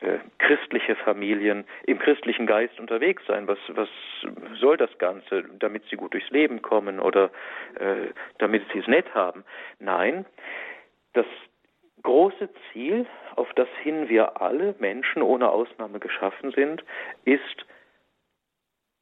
äh, 0.00 0.18
christliche 0.38 0.96
Familien 0.96 1.64
im 1.86 1.98
christlichen 1.98 2.46
Geist 2.46 2.78
unterwegs 2.80 3.22
sein? 3.26 3.46
Was, 3.46 3.58
was 3.68 3.88
soll 4.58 4.76
das 4.76 4.96
Ganze? 4.98 5.44
Damit 5.58 5.84
sie 5.88 5.96
gut 5.96 6.14
durchs 6.14 6.30
Leben 6.30 6.62
kommen 6.62 7.00
oder 7.00 7.30
äh, 7.78 8.08
damit 8.38 8.64
sie 8.72 8.80
es 8.80 8.86
nett 8.88 9.14
haben? 9.14 9.44
Nein, 9.78 10.26
das 11.12 11.26
große 12.02 12.48
Ziel, 12.72 13.06
auf 13.36 13.52
das 13.54 13.68
hin 13.82 14.08
wir 14.08 14.40
alle 14.40 14.74
Menschen 14.78 15.22
ohne 15.22 15.50
Ausnahme 15.50 16.00
geschaffen 16.00 16.50
sind, 16.52 16.84
ist 17.24 17.66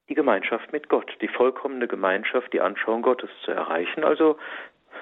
die 0.09 0.15
Gemeinschaft 0.15 0.73
mit 0.73 0.89
Gott, 0.89 1.13
die 1.21 1.29
vollkommene 1.29 1.87
Gemeinschaft, 1.87 2.53
die 2.53 2.61
Anschauung 2.61 3.03
Gottes 3.03 3.31
zu 3.45 3.51
erreichen, 3.51 4.05
also 4.05 4.39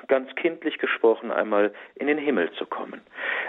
ganz 0.08 0.34
kindlich 0.34 0.78
gesprochen 0.78 1.30
einmal 1.30 1.72
in 1.94 2.06
den 2.06 2.18
Himmel 2.18 2.50
zu 2.52 2.66
kommen. 2.66 3.00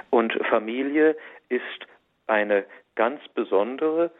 Und 0.09 0.33
Familie 0.49 1.15
ist 1.49 1.87
eine 2.27 2.65
ganz 2.95 3.21
besondere 3.29 4.11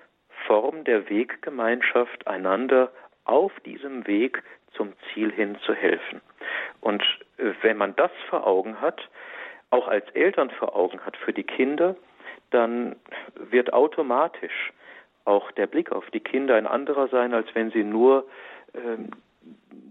Form 0.45 0.83
der 0.83 1.09
Weggemeinschaft, 1.09 2.27
einander 2.27 2.91
auf 3.25 3.51
diesem 3.65 4.07
Weg 4.07 4.43
zum 4.73 4.93
Ziel 5.13 5.31
hin 5.31 5.57
zu 5.65 5.73
helfen. 5.73 6.21
Und 6.81 7.03
äh, 7.37 7.51
wenn 7.61 7.77
man 7.77 7.95
das 7.95 8.11
vor 8.29 8.45
Augen 8.45 8.79
hat, 8.79 9.09
auch 9.69 9.87
als 9.87 10.09
Eltern 10.11 10.49
vor 10.51 10.75
Augen 10.75 10.99
hat 11.05 11.17
für 11.17 11.33
die 11.33 11.43
Kinder, 11.43 11.95
dann 12.51 12.95
wird 13.35 13.73
automatisch 13.73 14.71
auch 15.27 15.51
der 15.51 15.67
Blick 15.67 15.91
auf 15.91 16.09
die 16.11 16.19
Kinder 16.19 16.55
ein 16.55 16.67
anderer 16.67 17.07
sein, 17.09 17.33
als 17.33 17.47
wenn 17.53 17.71
sie 17.71 17.83
nur 17.83 18.25
ähm, 18.73 19.11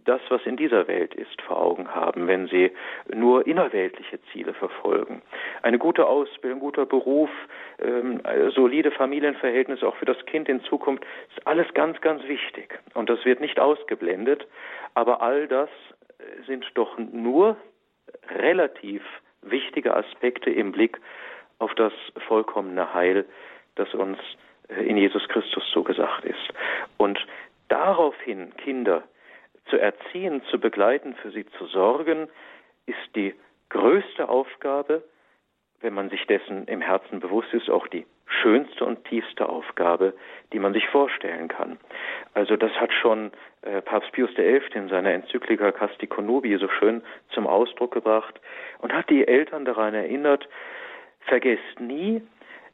das, 0.04 0.20
was 0.28 0.40
in 0.46 0.56
dieser 0.56 0.86
Welt 0.86 1.14
ist, 1.14 1.40
vor 1.42 1.60
Augen 1.60 1.94
haben, 1.94 2.28
wenn 2.28 2.46
sie 2.46 2.70
nur 3.12 3.46
innerweltliche 3.46 4.20
Ziele 4.32 4.54
verfolgen. 4.54 5.22
Eine 5.62 5.78
gute 5.78 6.06
Ausbildung, 6.06 6.60
guter 6.60 6.86
Beruf, 6.86 7.30
ähm, 7.80 8.22
solide 8.54 8.92
Familienverhältnisse 8.92 9.86
auch 9.86 9.96
für 9.96 10.04
das 10.04 10.24
Kind 10.26 10.48
in 10.48 10.62
Zukunft, 10.62 11.04
ist 11.34 11.46
alles 11.46 11.66
ganz, 11.74 12.00
ganz 12.00 12.22
wichtig. 12.28 12.78
Und 12.94 13.10
das 13.10 13.24
wird 13.24 13.40
nicht 13.40 13.58
ausgeblendet. 13.58 14.46
Aber 14.94 15.22
all 15.22 15.48
das 15.48 15.68
sind 16.46 16.64
doch 16.74 16.96
nur 16.98 17.56
relativ 18.28 19.02
wichtige 19.42 19.94
Aspekte 19.94 20.50
im 20.50 20.72
Blick 20.72 20.98
auf 21.58 21.74
das 21.74 21.92
vollkommene 22.28 22.94
Heil, 22.94 23.24
das 23.74 23.92
uns 23.94 24.18
in 24.68 24.96
Jesus 24.96 25.26
Christus 25.28 25.64
zugesagt 25.72 26.24
ist. 26.24 26.52
Und 26.96 27.18
daraufhin 27.68 28.54
Kinder 28.56 29.02
zu 29.68 29.78
erziehen, 29.78 30.42
zu 30.50 30.58
begleiten, 30.58 31.14
für 31.14 31.30
sie 31.30 31.46
zu 31.58 31.66
sorgen, 31.66 32.28
ist 32.86 33.16
die 33.16 33.34
größte 33.68 34.28
Aufgabe, 34.28 35.02
wenn 35.80 35.94
man 35.94 36.08
sich 36.08 36.26
dessen 36.26 36.66
im 36.66 36.80
Herzen 36.80 37.20
bewusst 37.20 37.52
ist, 37.52 37.68
auch 37.68 37.86
die 37.88 38.06
schönste 38.26 38.84
und 38.84 39.04
tiefste 39.04 39.48
Aufgabe, 39.48 40.14
die 40.52 40.58
man 40.58 40.72
sich 40.72 40.86
vorstellen 40.88 41.48
kann. 41.48 41.78
Also 42.34 42.56
das 42.56 42.72
hat 42.72 42.92
schon 42.92 43.30
äh, 43.62 43.80
Papst 43.82 44.12
Pius 44.12 44.30
XI. 44.34 44.60
in 44.74 44.88
seiner 44.88 45.12
Enzyklika 45.12 45.70
Casti 45.72 46.06
Connubii 46.06 46.56
so 46.58 46.68
schön 46.68 47.02
zum 47.30 47.46
Ausdruck 47.46 47.92
gebracht 47.92 48.40
und 48.80 48.92
hat 48.92 49.08
die 49.10 49.26
Eltern 49.26 49.64
daran 49.64 49.94
erinnert, 49.94 50.48
vergesst 51.20 51.80
nie, 51.80 52.22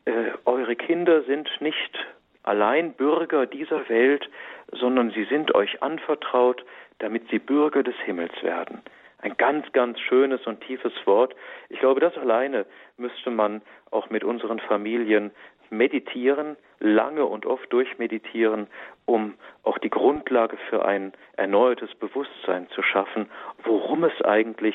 äh, 0.05 0.33
eure 0.45 0.77
Kinder 0.77 1.23
sind 1.23 1.49
nicht 1.61 2.07
allein 2.43 2.93
Bürger 2.95 3.47
dieser 3.47 3.89
Welt, 3.89 4.29
sondern 4.73 5.11
sie 5.11 5.25
sind 5.25 5.55
euch 5.55 5.83
anvertraut, 5.83 6.65
damit 6.99 7.29
sie 7.31 7.39
Bürger 7.39 7.83
des 7.83 7.97
Himmels 8.05 8.33
werden. 8.43 8.83
Ein 9.19 9.37
ganz, 9.37 9.71
ganz 9.73 10.01
schönes 10.01 10.45
und 10.47 10.61
tiefes 10.63 10.93
Wort. 11.05 11.35
Ich 11.69 11.79
glaube, 11.79 12.01
das 12.01 12.17
alleine 12.19 12.67
müsste 12.97 13.31
man 13.31 13.63
auch 13.93 14.11
mit 14.11 14.25
unseren 14.25 14.59
Familien 14.59 15.31
meditieren, 15.71 16.57
lange 16.81 17.25
und 17.25 17.47
oft 17.47 17.73
durchmeditieren, 17.73 18.67
um 19.07 19.35
auch 19.63 19.79
die 19.79 19.91
Grundlage 19.91 20.57
für 20.69 20.85
ein 20.85 21.13
erneuertes 21.37 21.95
Bewusstsein 21.95 22.69
zu 22.71 22.83
schaffen, 22.83 23.31
worum 23.65 24.05
es 24.05 24.21
eigentlich 24.23 24.75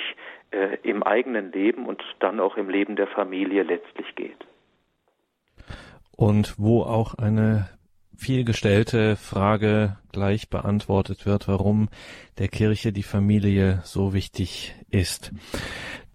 äh, 0.52 0.78
im 0.84 1.04
eigenen 1.04 1.52
Leben 1.52 1.86
und 1.86 2.04
dann 2.20 2.40
auch 2.40 2.58
im 2.58 2.70
Leben 2.70 2.96
der 2.96 3.08
Familie 3.08 3.64
letztlich 3.64 4.16
geht. 4.16 4.48
Und 6.18 6.56
wo 6.58 6.82
auch 6.82 7.14
eine 7.14 7.70
vielgestellte 8.18 9.16
Frage 9.16 9.98
gleich 10.12 10.50
beantwortet 10.50 11.26
wird, 11.26 11.48
warum 11.48 11.88
der 12.40 12.50
Kirche 12.50 12.92
die 12.92 13.04
Familie 13.04 13.82
so 13.86 14.14
wichtig 14.14 14.76
ist. 14.90 15.32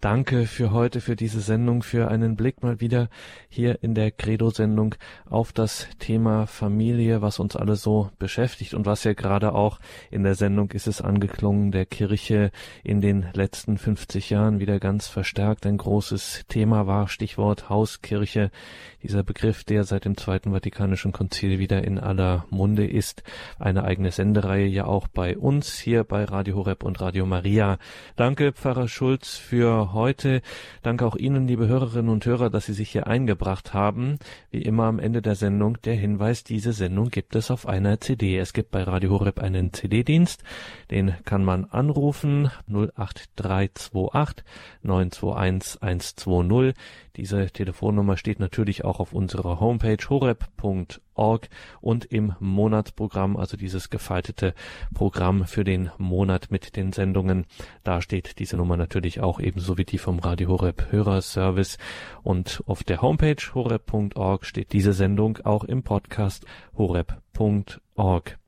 Danke 0.03 0.46
für 0.46 0.72
heute, 0.72 1.00
für 1.00 1.14
diese 1.14 1.40
Sendung, 1.40 1.84
für 1.84 2.09
einen 2.09 2.34
Blick 2.34 2.64
mal 2.64 2.80
wieder 2.80 3.09
hier 3.48 3.84
in 3.84 3.94
der 3.94 4.11
Credo-Sendung 4.11 4.96
auf 5.30 5.53
das 5.53 5.86
Thema 6.00 6.48
Familie, 6.48 7.22
was 7.22 7.38
uns 7.38 7.55
alle 7.55 7.76
so 7.76 8.11
beschäftigt 8.18 8.74
und 8.74 8.84
was 8.84 9.05
ja 9.05 9.12
gerade 9.12 9.55
auch 9.55 9.78
in 10.11 10.24
der 10.24 10.34
Sendung 10.34 10.72
ist 10.72 10.88
es 10.88 11.00
angeklungen, 11.00 11.70
der 11.70 11.86
Kirche 11.86 12.50
in 12.82 13.00
den 13.00 13.26
letzten 13.32 13.78
50 13.78 14.28
Jahren 14.30 14.59
wieder 14.59 14.80
ganz 14.80 15.07
verstärkt 15.07 15.66
ein 15.66 15.76
großes 15.76 16.46
Thema 16.48 16.88
war. 16.88 17.07
Stichwort 17.07 17.68
Hauskirche, 17.68 18.50
dieser 19.05 19.22
Begriff, 19.22 19.62
der 19.62 19.84
seit 19.84 20.05
dem 20.05 20.16
Zweiten 20.16 20.50
Vatikanischen 20.50 21.12
Konzil 21.12 21.61
wieder 21.61 21.84
in 21.84 22.00
aller 22.00 22.44
Munde 22.50 22.88
ist. 22.88 23.22
Eine 23.61 23.84
eigene 23.84 24.11
Sendereihe 24.11 24.66
ja 24.66 24.84
auch 24.84 25.07
bei 25.07 25.38
uns 25.38 25.78
hier 25.78 26.03
bei 26.03 26.24
Radio 26.24 26.57
Horeb 26.57 26.82
und 26.82 27.00
Radio 27.00 27.24
Maria. 27.24 27.78
Danke, 28.16 28.53
Pfarrer 28.53 28.88
Schulz, 28.88 29.36
für 29.36 29.91
heute. 29.93 30.43
Danke 30.82 31.07
auch 31.07 31.16
Ihnen, 31.16 31.47
liebe 31.47 31.66
Hörerinnen 31.68 32.11
und 32.11 32.24
Hörer, 32.26 32.51
dass 32.51 32.66
Sie 32.66 32.72
sich 32.72 32.90
hier 32.90 33.07
eingebracht 33.07 33.74
haben. 33.74 34.18
Wie 34.51 34.62
immer 34.62 34.84
am 34.84 34.99
Ende 34.99 35.22
der 35.22 35.34
Sendung 35.34 35.80
der 35.82 35.95
Hinweis, 35.95 36.45
diese 36.45 36.72
Sendung 36.72 37.11
gibt 37.11 37.36
es 37.36 37.51
auf 37.51 37.66
einer 37.66 38.01
CD. 38.01 38.38
Es 38.38 38.53
gibt 38.53 38.70
bei 38.70 38.82
Radio 38.82 39.11
Horeb 39.11 39.38
einen 39.40 39.72
CD-Dienst, 39.72 40.43
den 40.90 41.14
kann 41.24 41.45
man 41.45 41.64
anrufen 41.66 42.51
08328 42.68 44.45
921 44.82 45.82
120. 45.82 46.74
Diese 47.16 47.51
Telefonnummer 47.51 48.16
steht 48.16 48.40
natürlich 48.40 48.84
auch 48.84 49.01
auf 49.01 49.12
unserer 49.12 49.61
Homepage 49.61 49.99
horeb.org 50.09 51.01
und 51.81 52.05
im 52.07 52.35
Monatsprogramm, 52.41 53.37
also 53.37 53.57
dieses 53.57 53.91
gefaltete 53.91 54.55
Programm 54.95 55.47
für 55.47 55.65
den 55.65 55.91
Monat 55.99 56.51
mit 56.51 56.77
den 56.77 56.93
Sendungen. 56.93 57.47
Da 57.85 58.01
steht 58.01 58.39
diese 58.39 58.57
Nummer 58.57 58.77
natürlich 58.77 59.21
auch 59.21 59.41
ebenso 59.41 59.79
wie 59.79 59.85
die 59.85 59.99
vom 59.99 60.19
Radio 60.19 60.49
Horeb 60.49 60.91
Hörerservice. 60.91 61.79
Und 62.23 62.63
auf 62.67 62.85
der 62.85 63.03
Homepage 63.03 63.43
horeb.org 63.55 64.45
steht 64.45 64.73
diese 64.73 64.93
Sendung 64.93 65.39
auch 65.45 65.65
im 65.65 65.83
Podcast 65.83 66.47
horeb.org 66.77 68.39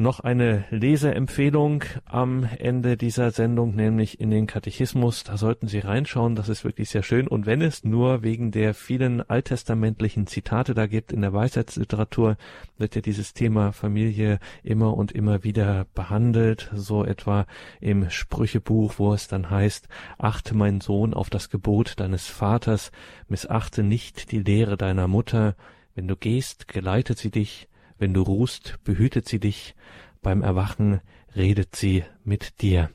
noch 0.00 0.20
eine 0.20 0.64
Leseempfehlung 0.70 1.84
am 2.04 2.48
Ende 2.58 2.96
dieser 2.96 3.30
Sendung, 3.30 3.74
nämlich 3.74 4.20
in 4.20 4.30
den 4.30 4.46
Katechismus. 4.46 5.24
Da 5.24 5.36
sollten 5.36 5.68
Sie 5.68 5.78
reinschauen, 5.78 6.34
das 6.34 6.48
ist 6.48 6.64
wirklich 6.64 6.90
sehr 6.90 7.02
schön. 7.02 7.28
Und 7.28 7.46
wenn 7.46 7.62
es 7.62 7.84
nur 7.84 8.22
wegen 8.22 8.50
der 8.50 8.74
vielen 8.74 9.20
alttestamentlichen 9.28 10.26
Zitate 10.26 10.74
da 10.74 10.86
gibt 10.86 11.12
in 11.12 11.20
der 11.20 11.32
Weisheitsliteratur, 11.32 12.36
wird 12.78 12.94
ja 12.94 13.00
dieses 13.00 13.34
Thema 13.34 13.72
Familie 13.72 14.38
immer 14.62 14.96
und 14.96 15.12
immer 15.12 15.44
wieder 15.44 15.86
behandelt. 15.94 16.70
So 16.74 17.04
etwa 17.04 17.46
im 17.80 18.10
Sprüchebuch, 18.10 18.94
wo 18.98 19.14
es 19.14 19.28
dann 19.28 19.50
heißt, 19.50 19.88
achte 20.18 20.56
mein 20.56 20.80
Sohn 20.80 21.14
auf 21.14 21.30
das 21.30 21.50
Gebot 21.50 22.00
deines 22.00 22.26
Vaters, 22.26 22.90
missachte 23.28 23.82
nicht 23.82 24.32
die 24.32 24.40
Lehre 24.40 24.76
deiner 24.76 25.08
Mutter. 25.08 25.54
Wenn 25.94 26.08
du 26.08 26.16
gehst, 26.16 26.68
geleitet 26.68 27.18
sie 27.18 27.30
dich, 27.30 27.68
wenn 28.00 28.14
du 28.14 28.22
ruhst, 28.22 28.78
behütet 28.84 29.28
sie 29.28 29.38
dich, 29.38 29.74
beim 30.22 30.42
Erwachen 30.42 31.02
redet 31.36 31.76
sie 31.76 32.04
mit 32.24 32.62
dir. 32.62 32.88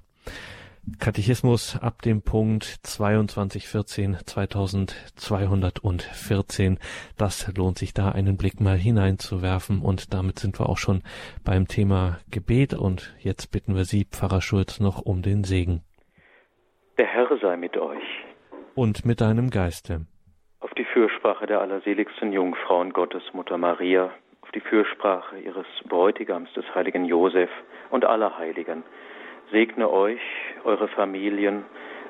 Katechismus 1.00 1.82
ab 1.82 2.04
dem 2.04 2.22
Punkt 2.22 2.64
2214, 2.64 4.18
2214. 4.26 6.78
Das 7.18 7.52
lohnt 7.58 7.80
sich 7.80 7.94
da 7.94 8.12
einen 8.12 8.36
Blick 8.38 8.60
mal 8.60 8.78
hineinzuwerfen 8.78 9.82
und 9.82 10.14
damit 10.14 10.38
sind 10.38 10.60
wir 10.60 10.70
auch 10.70 10.78
schon 10.78 11.02
beim 11.44 11.68
Thema 11.68 12.20
Gebet 12.30 12.76
und 12.76 13.16
jetzt 13.20 13.52
bitten 13.52 13.76
wir 13.76 13.86
Sie, 13.86 14.06
Pfarrer 14.06 14.42
Schulz, 14.42 14.80
noch 14.80 15.02
um 15.02 15.24
den 15.24 15.44
Segen. 15.44 15.82
Der 16.98 17.08
Herr 17.08 17.28
sei 17.42 17.58
mit 17.58 17.76
euch. 17.78 18.04
Und 18.76 19.06
mit 19.06 19.20
deinem 19.22 19.50
Geiste. 19.50 20.06
Auf 20.60 20.72
die 20.76 20.86
Fürsprache 20.86 21.48
der 21.48 21.62
allerseligsten 21.62 22.32
Jungfrau 22.32 22.82
und 22.82 22.94
Gottesmutter 22.94 23.58
Maria 23.58 24.12
die 24.56 24.62
Fürsprache 24.62 25.38
ihres 25.38 25.68
Bräutigams, 25.88 26.52
des 26.54 26.66
heiligen 26.74 27.06
Josef 27.06 27.50
und 27.92 28.06
aller 28.06 28.38
Heiligen. 28.38 28.84
Segne 29.52 29.92
euch, 29.92 30.22
eure 30.64 30.88
Familien 30.88 31.66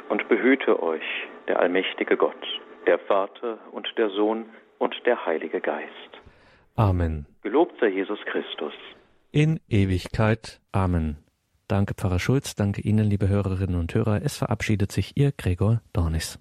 und 0.10 0.30
behüte 0.30 0.82
euch 0.82 1.04
der 1.48 1.60
allmächtige 1.60 2.16
Gott, 2.16 2.46
der 2.88 3.00
Vater 3.00 3.58
und 3.72 3.88
der 3.98 4.10
Sohn 4.10 4.46
und 4.78 4.96
der 5.06 5.26
Heilige 5.26 5.60
Geist. 5.60 5.90
Amen. 6.76 7.26
Gelobt 7.42 7.80
sei 7.80 7.88
Jesus 7.88 8.20
Christus. 8.26 8.74
In 9.32 9.60
Ewigkeit. 9.70 10.62
Amen. 10.72 11.18
Danke, 11.68 11.96
Pfarrer 11.96 12.20
Schulz. 12.20 12.56
Danke 12.56 12.82
Ihnen, 12.82 13.06
liebe 13.06 13.28
Hörerinnen 13.28 13.80
und 13.80 13.94
Hörer. 13.94 14.22
Es 14.24 14.38
verabschiedet 14.38 14.92
sich 14.92 15.18
Ihr 15.18 15.32
Gregor 15.36 15.82
Dornis. 15.94 16.40